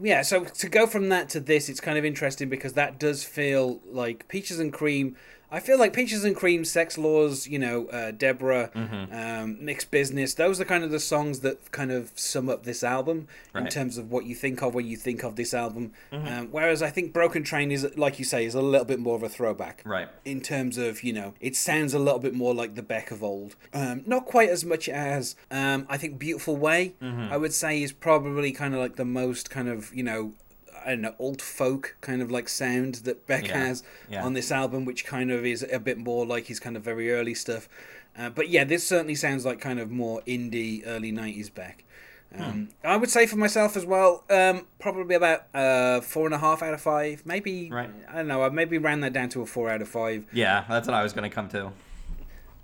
Yeah, 0.03 0.23
so 0.23 0.45
to 0.45 0.69
go 0.69 0.87
from 0.87 1.11
that 1.11 1.29
to 1.31 1.41
this, 1.41 1.69
it's 1.69 1.81
kind 1.81 1.99
of 1.99 2.05
interesting 2.05 2.49
because 2.49 2.73
that 2.75 2.99
does 2.99 3.23
feel 3.23 3.81
like 3.87 4.29
Peaches 4.29 4.59
and 4.59 4.73
Cream. 4.73 5.17
I 5.53 5.61
feel 5.61 5.79
like 5.79 5.93
Peaches 5.93 6.25
and 6.25 6.35
Cream, 6.37 6.63
Sexx 6.63 6.97
Laws, 6.97 7.47
you 7.49 7.59
know, 7.59 7.87
uh, 7.87 8.11
Debra, 8.13 8.71
Mm-hmm. 8.75 9.13
um, 9.13 9.65
Mixed 9.65 9.91
Business. 9.91 10.35
Those 10.35 10.61
are 10.61 10.65
kind 10.65 10.85
of 10.85 10.91
the 10.91 11.01
songs 11.01 11.41
that 11.41 11.71
kind 11.73 11.91
of 11.91 12.13
sum 12.15 12.49
up 12.49 12.65
this 12.65 12.83
album 12.85 13.27
in 13.55 13.67
terms 13.69 13.99
of 13.99 14.11
what 14.11 14.25
you 14.27 14.35
think 14.35 14.63
of 14.63 14.75
when 14.75 14.87
you 14.87 14.97
think 14.97 15.23
of 15.25 15.37
this 15.37 15.53
album. 15.53 15.93
Mm-hmm. 16.13 16.27
Um, 16.29 16.49
whereas 16.51 16.83
I 16.83 16.91
think 16.91 17.13
Broken 17.13 17.43
Train 17.43 17.73
is, 17.73 17.87
like 17.97 18.19
you 18.19 18.25
say, 18.25 18.45
is 18.45 18.55
a 18.55 18.61
little 18.63 18.85
bit 18.85 19.01
more 19.01 19.17
of 19.17 19.23
a 19.23 19.29
throwback 19.29 19.83
Right. 19.85 20.09
in 20.25 20.41
terms 20.41 20.79
of 20.79 21.03
you 21.03 21.13
know 21.13 21.35
it 21.41 21.57
sounds 21.57 21.95
a 21.95 21.99
little 21.99 22.21
bit 22.21 22.35
more 22.35 22.55
like 22.55 22.75
the 22.75 22.83
Beck 22.83 23.11
of 23.11 23.23
old. 23.23 23.57
Um, 23.75 24.03
not 24.07 24.27
quite 24.27 24.49
as 24.51 24.65
much 24.65 24.89
as 24.89 25.35
um, 25.51 25.87
I 25.89 25.97
think 25.97 26.19
Beautiful 26.19 26.57
Way. 26.57 26.95
Mm-hmm. 27.03 27.33
I 27.33 27.37
would 27.37 27.53
say 27.53 27.83
is 27.83 27.93
probably 27.93 28.53
kind 28.53 28.75
of 28.75 28.81
like 28.81 28.97
the 28.97 29.05
most 29.05 29.51
kind 29.51 29.69
of 29.69 29.93
you 29.95 30.03
know 30.05 30.33
I 30.85 30.91
don't 30.91 31.01
know 31.03 31.15
old 31.19 31.43
folk 31.43 31.97
kind 32.01 32.23
of 32.23 32.31
like 32.31 32.49
sound 32.49 32.97
that 33.07 33.27
Beck 33.27 33.49
Yeah, 33.49 33.59
has 33.67 33.83
yeah. 34.09 34.25
on 34.25 34.33
this 34.35 34.51
album, 34.51 34.85
which 34.85 35.05
kind 35.05 35.31
of 35.31 35.45
is 35.45 35.67
a 35.71 35.79
bit 35.79 35.99
more 35.99 36.27
like 36.27 36.47
his 36.47 36.61
kind 36.61 36.77
of 36.77 36.83
very 36.83 37.13
early 37.13 37.35
stuff. 37.35 37.69
Uh, 38.19 38.29
but 38.31 38.49
yeah, 38.49 38.65
this 38.65 38.87
certainly 38.87 39.15
sounds 39.15 39.45
like 39.45 39.61
kind 39.61 39.79
of 39.79 39.91
more 39.91 40.21
indie 40.27 40.83
early 40.87 41.13
'90s 41.13 41.53
Beck. 41.55 41.85
Um, 42.37 42.69
I 42.85 42.97
would 42.97 43.11
say 43.11 43.27
for 43.27 43.35
myself 43.37 43.77
as 43.77 43.85
well, 43.85 44.23
um, 44.31 44.67
probably 44.79 45.17
about 45.17 45.47
uh, 45.53 46.01
four 46.01 46.27
and 46.27 46.35
a 46.35 46.39
half 46.39 46.63
out 46.63 46.73
of 46.73 46.81
five. 46.81 47.27
Maybe 47.27 47.69
Right. 47.71 47.91
I 48.09 48.17
don't 48.19 48.29
know. 48.29 48.43
I 48.45 48.49
maybe 48.51 48.79
ran 48.79 49.01
that 49.01 49.13
down 49.13 49.31
to 49.31 49.43
a 49.43 49.47
four 49.47 49.69
out 49.69 49.83
of 49.83 49.89
five. 49.89 50.27
Yeah, 50.33 50.65
that's 50.69 50.87
what 50.87 50.95
I 50.95 51.03
was 51.03 51.13
going 51.13 51.29
to 51.29 51.35
come 51.35 51.49
to. 51.49 51.73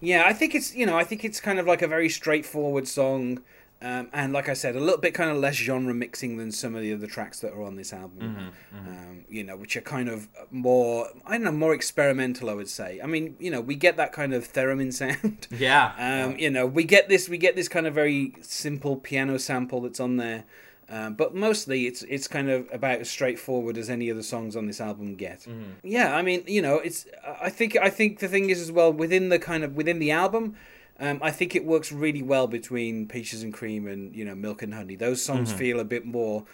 Yeah, 0.01 0.25
I 0.27 0.33
think 0.35 0.55
it's 0.55 0.75
you 0.75 0.87
know 0.87 0.97
I 0.97 1.05
think 1.05 1.25
it's 1.25 1.41
kind 1.41 1.59
of 1.59 1.67
like 1.67 1.83
a 1.83 1.89
very 1.89 2.09
straightforward 2.09 2.87
song, 2.87 3.41
um, 3.83 4.09
and 4.13 4.33
like 4.33 4.49
I 4.49 4.55
said, 4.55 4.75
a 4.75 4.81
little 4.81 5.01
bit 5.01 5.13
kind 5.13 5.31
of 5.31 5.37
less 5.37 5.55
genre 5.55 5.93
mixing 5.93 6.39
than 6.39 6.51
some 6.51 6.75
of 6.75 6.81
the 6.81 6.93
other 6.95 7.07
tracks 7.07 7.41
that 7.41 7.53
are 7.53 7.63
on 7.63 7.77
this 7.77 7.93
album. 7.93 8.53
Um, 8.75 9.25
you 9.29 9.45
know, 9.45 9.57
which 9.57 9.77
are 9.77 9.83
kind 9.83 10.09
of 10.09 10.29
more 10.51 11.09
I 11.27 11.33
don't 11.33 11.45
know 11.45 11.53
more 11.53 11.75
experimental. 11.75 12.49
I 12.49 12.55
would 12.55 12.71
say. 12.71 13.01
I 13.03 13.07
mean, 13.07 13.37
you 13.39 13.51
know, 13.51 13.61
we 13.61 13.75
get 13.75 13.97
that 13.99 14.13
kind 14.13 14.33
of 14.33 14.53
theremin 14.53 14.93
sound. 14.93 15.47
Yeah. 15.59 15.93
Um, 16.27 16.39
you 16.39 16.51
know, 16.51 16.67
we 16.67 16.85
get 16.85 17.09
this 17.09 17.29
we 17.29 17.37
get 17.39 17.57
this 17.57 17.69
kind 17.69 17.87
of 17.87 17.95
very 17.95 18.35
simple 18.41 18.97
piano 18.97 19.39
sample 19.39 19.81
that's 19.83 20.01
on 20.01 20.17
there. 20.17 20.45
Um, 20.89 21.15
but 21.15 21.35
mostly, 21.35 21.87
it's 21.87 22.03
it's 22.03 22.29
kind 22.29 22.49
of 22.49 22.69
about 22.73 23.01
as 23.01 23.11
straightforward 23.11 23.77
as 23.77 23.91
any 23.91 24.09
of 24.09 24.17
the 24.17 24.23
songs 24.23 24.55
on 24.55 24.67
this 24.67 24.81
album 24.81 25.17
get. 25.17 25.47
Yeah, 25.83 26.15
I 26.15 26.23
mean, 26.23 26.45
you 26.47 26.63
know, 26.63 26.77
it's. 26.77 27.07
I 27.43 27.51
think 27.51 27.77
I 27.77 27.91
think 27.91 28.21
the 28.21 28.29
thing 28.29 28.51
is 28.51 28.61
as 28.61 28.71
well 28.71 28.93
within 28.93 29.29
the 29.29 29.39
kind 29.41 29.65
of 29.65 29.75
within 29.75 29.99
the 29.99 30.13
album, 30.13 30.55
um, 31.01 31.19
I 31.23 31.31
think 31.31 31.55
it 31.55 31.65
works 31.65 31.93
really 31.93 32.23
well 32.23 32.47
between 32.47 33.07
Peaches 33.09 33.43
and 33.43 33.53
Cream 33.53 33.87
and 33.87 34.15
you 34.15 34.25
know 34.25 34.35
Milk 34.35 34.63
and 34.63 34.75
Honey. 34.75 34.97
Those 34.97 35.23
songs 35.23 35.53
feel 35.53 35.81
a 35.81 35.85
bit 35.85 36.05
more 36.05 36.45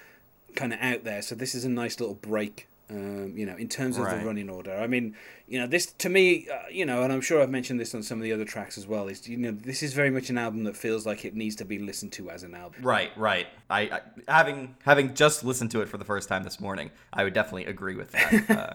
kind 0.55 0.73
of 0.73 0.81
out 0.81 1.05
there. 1.05 1.23
So 1.23 1.35
this 1.35 1.55
is 1.55 1.65
a 1.65 1.69
nice 1.69 1.99
little 2.01 2.17
break. 2.17 2.69
Um, 2.91 3.33
you 3.39 3.47
know, 3.47 3.57
in 3.57 3.69
terms 3.71 3.97
of 3.97 4.05
Right. 4.05 4.21
the 4.21 4.27
running 4.27 4.51
order, 4.51 4.77
I 4.77 4.87
mean, 4.87 5.15
you 5.49 5.59
know, 5.59 5.67
this 5.67 5.87
to 5.87 6.11
me, 6.11 6.47
uh, 6.53 6.69
you 6.71 6.85
know, 6.85 7.03
and 7.03 7.11
I'm 7.11 7.23
sure 7.23 7.41
I've 7.41 7.49
mentioned 7.49 7.81
this 7.81 7.95
on 7.95 8.03
some 8.03 8.19
of 8.19 8.25
the 8.25 8.33
other 8.33 8.45
tracks 8.45 8.77
as 8.77 8.87
well. 8.87 9.09
Is 9.09 9.27
you 9.27 9.39
know, 9.39 9.53
this 9.53 9.83
is 9.83 9.95
very 9.95 10.11
much 10.11 10.29
an 10.29 10.37
album 10.37 10.65
that 10.65 10.77
feels 10.77 11.07
like 11.07 11.25
it 11.25 11.35
needs 11.35 11.57
to 11.57 11.65
be 11.65 11.79
listened 11.79 12.13
to 12.15 12.29
as 12.29 12.43
an 12.43 12.55
album. 12.55 12.83
Right, 12.83 13.11
right. 13.17 13.47
I, 13.71 13.81
I 13.83 14.01
having 14.29 14.75
having 14.85 15.15
just 15.15 15.43
listened 15.43 15.71
to 15.71 15.81
it 15.81 15.89
for 15.89 15.97
the 15.97 16.05
first 16.05 16.29
time 16.29 16.43
this 16.43 16.61
morning, 16.61 16.91
I 17.15 17.25
would 17.25 17.33
definitely 17.33 17.65
agree 17.67 17.95
with 17.95 18.11
that. 18.13 18.51
Uh, 18.51 18.75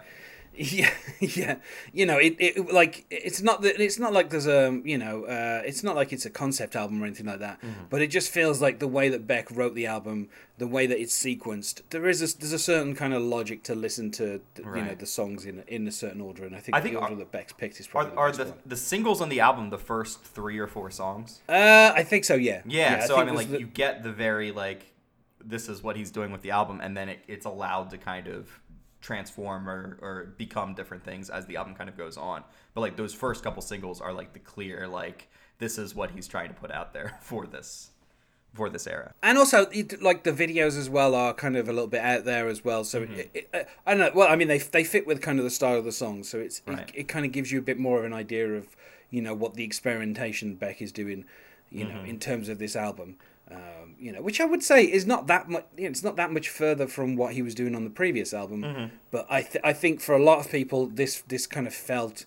Yeah, 0.58 0.92
yeah. 1.20 1.56
You 1.94 2.06
know, 2.06 2.18
it, 2.18 2.36
it 2.40 2.74
like 2.74 3.06
it's 3.10 3.42
not 3.42 3.62
that 3.62 3.80
it's 3.80 4.00
not 4.00 4.12
like 4.14 4.30
there's 4.30 4.48
a 4.48 4.82
you 4.84 4.98
know 4.98 5.26
uh, 5.26 5.62
it's 5.66 5.84
not 5.84 5.96
like 5.96 6.12
it's 6.12 6.26
a 6.26 6.30
concept 6.30 6.76
album 6.76 7.02
or 7.02 7.06
anything 7.06 7.26
like 7.28 7.40
that. 7.40 7.60
But 7.90 8.02
it 8.02 8.08
just 8.08 8.32
feels 8.32 8.62
like 8.62 8.80
the 8.80 8.88
way 8.88 9.10
that 9.10 9.28
Beck 9.28 9.50
wrote 9.52 9.76
the 9.76 9.86
album, 9.86 10.30
the 10.58 10.68
way 10.68 10.88
that 10.88 11.00
it's 11.00 11.16
sequenced. 11.18 11.82
There 11.92 12.08
is 12.08 12.22
a, 12.22 12.38
there's 12.38 12.54
a 12.54 12.60
certain 12.60 12.96
kind 12.96 13.14
of 13.14 13.22
logic 13.22 13.64
to 13.64 13.76
listen 13.76 14.12
to 14.12 14.42
you 14.58 14.64
know 14.84 14.96
the 14.96 15.06
songs 15.06 15.46
in 15.46 15.64
in 15.68 15.88
a 15.88 15.92
certain 15.92 16.22
order, 16.22 16.46
and 16.46 16.56
I 16.56 16.60
think, 16.60 16.76
I 16.76 16.82
think 16.82 16.96
the 16.96 17.02
order 17.02 17.14
are- 17.14 17.18
that 17.18 17.32
Beck's 17.32 17.54
picked 17.54 17.80
is 17.80 17.88
probably 17.88 18.16
are 18.18 18.32
the 18.32 18.46
the 18.46 18.54
the 18.68 18.78
singles 18.78 19.22
on 19.22 19.30
the 19.30 19.40
album 19.42 19.70
the 19.70 19.78
first 19.78 20.22
three 20.24 20.58
or 20.58 20.68
four 20.68 20.90
songs? 20.92 21.42
Uh, 21.48 21.92
I 21.96 22.04
think 22.04 22.26
so. 22.26 22.36
Yeah. 22.36 22.62
Yeah. 22.66 23.02
so 23.02 23.16
think 23.16 23.20
I 23.20 23.26
mean, 23.26 23.36
like 23.36 23.50
the- 23.52 23.60
you 23.60 23.68
get 23.68 24.04
the 24.04 24.12
very 24.12 24.52
like 24.52 24.94
this 25.46 25.70
is 25.70 25.82
what 25.84 25.96
he's 25.96 26.12
doing 26.12 26.32
with 26.32 26.42
the 26.42 26.52
album, 26.52 26.82
and 26.82 26.98
then 26.98 27.10
it, 27.10 27.20
it's 27.28 27.46
allowed 27.46 27.90
to 27.92 27.98
kind 27.98 28.28
of 28.28 28.50
transform 29.02 29.70
or, 29.70 29.98
or 30.02 30.34
become 30.38 30.74
different 30.74 31.04
things 31.04 31.30
as 31.30 31.46
the 31.46 31.56
album 31.58 31.76
kind 31.76 31.90
of 31.90 31.98
goes 31.98 32.18
on. 32.18 32.44
But 32.74 32.82
like 32.82 32.96
those 32.98 33.14
first 33.14 33.44
couple 33.44 33.62
singles 33.62 34.02
are 34.02 34.14
like 34.14 34.34
the 34.34 34.40
clear 34.40 34.88
like 34.88 35.30
this 35.60 35.78
is 35.78 35.96
what 35.96 36.12
he's 36.12 36.28
trying 36.28 36.50
to 36.50 36.54
put 36.56 36.72
out 36.72 36.94
there 36.94 37.18
for 37.22 37.46
this 37.48 37.92
for 38.54 38.70
this 38.70 38.88
era. 38.88 39.14
and 39.22 39.38
also 39.38 39.68
like 40.02 40.24
the 40.24 40.32
videos 40.32 40.80
as 40.80 40.90
well 40.90 41.14
are 41.14 41.32
kind 41.32 41.56
of 41.56 41.70
a 41.70 41.72
little 41.72 41.86
bit 41.88 42.02
out 42.02 42.26
there 42.26 42.48
as 42.48 42.66
well 42.66 42.84
so 42.84 43.02
Mm-hmm. 43.02 43.14
it, 43.20 43.48
it, 43.54 43.70
i 43.86 43.92
don't 43.94 44.00
know 44.00 44.12
well 44.16 44.30
i 44.30 44.36
mean 44.36 44.48
they, 44.48 44.58
they 44.58 44.84
fit 44.84 45.06
with 45.06 45.22
kind 45.22 45.38
of 45.38 45.44
the 45.46 45.52
style 45.52 45.78
of 45.78 45.86
the 45.86 45.92
song 45.92 46.24
so 46.24 46.40
it's 46.40 46.64
Right. 46.66 46.90
it, 46.90 47.02
it 47.02 47.08
kind 47.08 47.24
of 47.24 47.32
gives 47.32 47.52
you 47.52 47.60
a 47.60 47.62
bit 47.62 47.78
more 47.78 48.00
of 48.00 48.06
an 48.06 48.14
idea 48.14 48.52
of 48.56 48.76
you 49.12 49.22
know 49.22 49.36
what 49.36 49.54
the 49.54 49.64
experimentation 49.64 50.56
beck 50.56 50.82
is 50.82 50.92
doing 50.92 51.26
you 51.70 51.84
know 51.84 51.96
Mm-hmm. 51.98 52.06
in 52.08 52.20
terms 52.20 52.50
of 52.50 52.58
this 52.58 52.76
album 52.76 53.18
um, 53.52 53.96
you 54.00 54.12
know 54.12 54.22
which 54.22 54.40
i 54.42 54.46
would 54.46 54.62
say 54.64 54.84
is 54.84 55.06
not 55.06 55.28
that 55.28 55.50
much 55.50 55.66
you 55.78 55.84
know, 55.84 55.90
it's 55.90 56.04
not 56.04 56.16
that 56.18 56.32
much 56.32 56.50
further 56.50 56.88
from 56.88 57.16
what 57.16 57.34
he 57.34 57.42
was 57.42 57.56
doing 57.56 57.76
on 57.76 57.84
the 57.84 57.90
previous 57.90 58.34
album 58.34 58.62
Mm-hmm. 58.64 58.96
but 59.12 59.26
i 59.30 59.42
th- 59.42 59.64
i 59.64 59.74
think 59.74 60.02
for 60.02 60.16
a 60.16 60.22
lot 60.24 60.40
of 60.40 60.52
people 60.52 60.88
this 60.88 61.22
this 61.28 61.48
kind 61.48 61.66
of 61.68 61.74
felt 61.74 62.26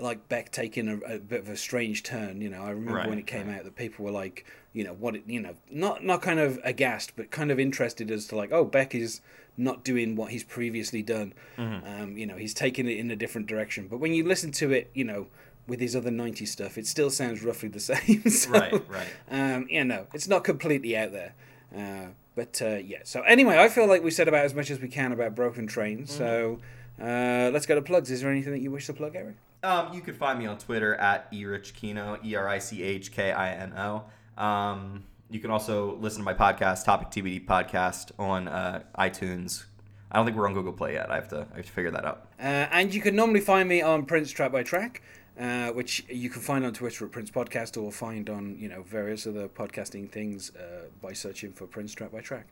like 0.00 0.26
Beck 0.28 0.50
taking 0.50 0.88
a, 0.88 0.96
a 1.16 1.18
bit 1.18 1.40
of 1.40 1.50
a 1.50 1.56
strange 1.56 2.02
turn. 2.02 2.40
You 2.40 2.48
know, 2.48 2.62
I 2.62 2.70
remember 2.70 2.94
Right, 2.94 3.08
when 3.10 3.18
it 3.18 3.26
came 3.26 3.48
right. 3.48 3.58
out 3.58 3.64
that 3.64 3.76
people 3.76 4.06
were 4.06 4.10
like, 4.10 4.46
you 4.72 4.84
know, 4.84 4.94
what 4.94 5.14
it, 5.16 5.24
you 5.26 5.38
know, 5.38 5.54
not 5.70 6.02
not 6.02 6.22
kind 6.22 6.40
of 6.40 6.58
aghast, 6.64 7.12
but 7.14 7.30
kind 7.30 7.50
of 7.50 7.60
interested 7.60 8.10
as 8.10 8.26
to 8.28 8.36
like, 8.36 8.50
oh, 8.52 8.64
Beck 8.64 8.94
is 8.94 9.20
not 9.58 9.84
doing 9.84 10.16
what 10.16 10.30
he's 10.30 10.44
previously 10.44 11.02
done. 11.02 11.34
Mm-hmm. 11.58 11.86
Um, 12.02 12.16
you 12.16 12.24
know, 12.26 12.36
he's 12.36 12.54
taking 12.54 12.88
it 12.88 12.96
in 12.96 13.10
a 13.10 13.16
different 13.16 13.46
direction. 13.46 13.86
But 13.86 13.98
when 13.98 14.14
you 14.14 14.24
listen 14.26 14.50
to 14.52 14.72
it, 14.72 14.90
you 14.94 15.04
know, 15.04 15.26
with 15.66 15.80
his 15.80 15.94
other 15.96 16.10
'90s 16.10 16.48
stuff, 16.48 16.78
it 16.78 16.86
still 16.86 17.10
sounds 17.10 17.42
roughly 17.42 17.68
the 17.68 17.80
same. 17.92 18.28
so, 18.28 18.50
Right, 18.50 18.88
right. 18.88 19.08
Um, 19.30 19.66
you 19.70 19.84
know, 19.84 20.06
it's 20.14 20.28
not 20.28 20.44
completely 20.44 20.96
out 20.96 21.12
there. 21.12 21.34
Uh, 21.76 22.12
but 22.34 22.60
uh, 22.62 22.76
yeah. 22.76 22.98
So 23.04 23.22
anyway, 23.22 23.58
I 23.58 23.68
feel 23.68 23.86
like 23.86 24.02
we 24.02 24.10
said 24.10 24.28
about 24.28 24.44
as 24.44 24.54
much 24.54 24.70
as 24.70 24.80
we 24.80 24.88
can 24.88 25.12
about 25.12 25.34
Broken 25.34 25.66
Train. 25.66 26.06
So 26.06 26.60
uh, 27.00 27.50
let's 27.52 27.66
go 27.66 27.74
to 27.74 27.82
plugs. 27.82 28.10
Is 28.10 28.22
there 28.22 28.30
anything 28.30 28.52
that 28.52 28.60
you 28.60 28.70
wish 28.70 28.86
to 28.86 28.92
plug, 28.92 29.14
Eric? 29.14 29.36
Um, 29.62 29.92
you 29.92 30.00
can 30.00 30.14
find 30.14 30.38
me 30.38 30.46
on 30.46 30.58
Twitter 30.58 30.94
at 30.96 31.30
erichkino, 31.30 32.24
E 32.24 32.34
R 32.34 32.48
I 32.48 32.58
C 32.58 32.82
H 32.82 33.12
K 33.12 33.32
I 33.32 33.52
N 33.52 33.72
O. 33.76 34.04
Um, 34.42 35.04
you 35.30 35.40
can 35.40 35.50
also 35.50 35.96
listen 35.96 36.18
to 36.20 36.24
my 36.24 36.34
podcast, 36.34 36.84
Topic 36.84 37.08
TBD 37.08 37.46
Podcast, 37.46 38.10
on 38.18 38.48
uh, 38.48 38.82
iTunes. 38.98 39.64
I 40.10 40.16
don't 40.16 40.26
think 40.26 40.36
we're 40.36 40.48
on 40.48 40.54
Google 40.54 40.72
Play 40.72 40.94
yet. 40.94 41.10
I 41.10 41.14
have 41.14 41.28
to 41.28 41.46
I 41.52 41.56
have 41.56 41.66
to 41.66 41.72
figure 41.72 41.90
that 41.92 42.04
out. 42.04 42.26
Uh, 42.38 42.66
and 42.72 42.92
you 42.92 43.00
can 43.00 43.14
normally 43.14 43.40
find 43.40 43.68
me 43.68 43.82
on 43.82 44.04
Prince 44.04 44.30
Track 44.30 44.52
by 44.52 44.62
Track, 44.62 45.00
uh, 45.38 45.68
which 45.68 46.04
you 46.08 46.28
can 46.28 46.42
find 46.42 46.64
on 46.64 46.72
Twitter 46.72 47.04
at 47.04 47.12
Prince 47.12 47.30
Podcast 47.30 47.80
or 47.80 47.90
find 47.90 48.28
on 48.28 48.56
you 48.58 48.68
know 48.68 48.82
various 48.82 49.26
other 49.26 49.48
podcasting 49.48 50.10
things 50.10 50.52
uh, 50.56 50.86
by 51.00 51.12
searching 51.12 51.52
for 51.52 51.66
Prince 51.66 51.94
Track 51.94 52.12
by 52.12 52.20
Track. 52.20 52.46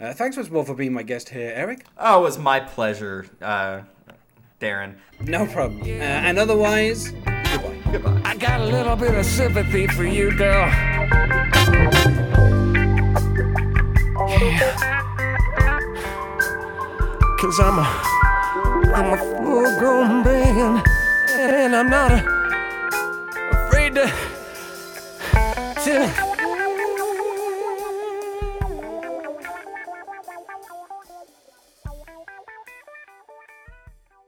Uh, 0.00 0.12
thanks 0.12 0.36
once 0.36 0.50
more 0.50 0.64
for 0.64 0.74
being 0.74 0.92
my 0.92 1.02
guest 1.02 1.28
here, 1.28 1.52
Eric. 1.54 1.84
Oh, 1.98 2.20
it 2.20 2.22
was 2.22 2.38
my 2.38 2.58
pleasure, 2.60 3.26
uh, 3.40 3.82
Darren. 4.60 4.94
No 5.20 5.46
problem. 5.46 5.82
Uh, 5.82 5.86
and 5.86 6.38
otherwise, 6.38 7.10
goodbye. 7.10 7.78
Goodbye. 7.92 8.22
I 8.24 8.36
got 8.36 8.60
a 8.60 8.64
little 8.64 8.96
bit 8.96 9.14
of 9.14 9.24
sympathy 9.26 9.86
for 9.88 10.04
you, 10.04 10.36
girl. 10.36 10.70
Cause 17.38 17.58
I'm 17.58 17.78
a, 17.78 18.02
I'm 18.94 19.12
a 19.12 19.16
full 19.18 19.78
grown 19.78 20.24
man, 20.24 20.82
and 21.52 21.76
I'm 21.76 21.90
not 21.90 22.10
afraid 23.52 23.94
to, 23.94 24.10
to 25.84 26.21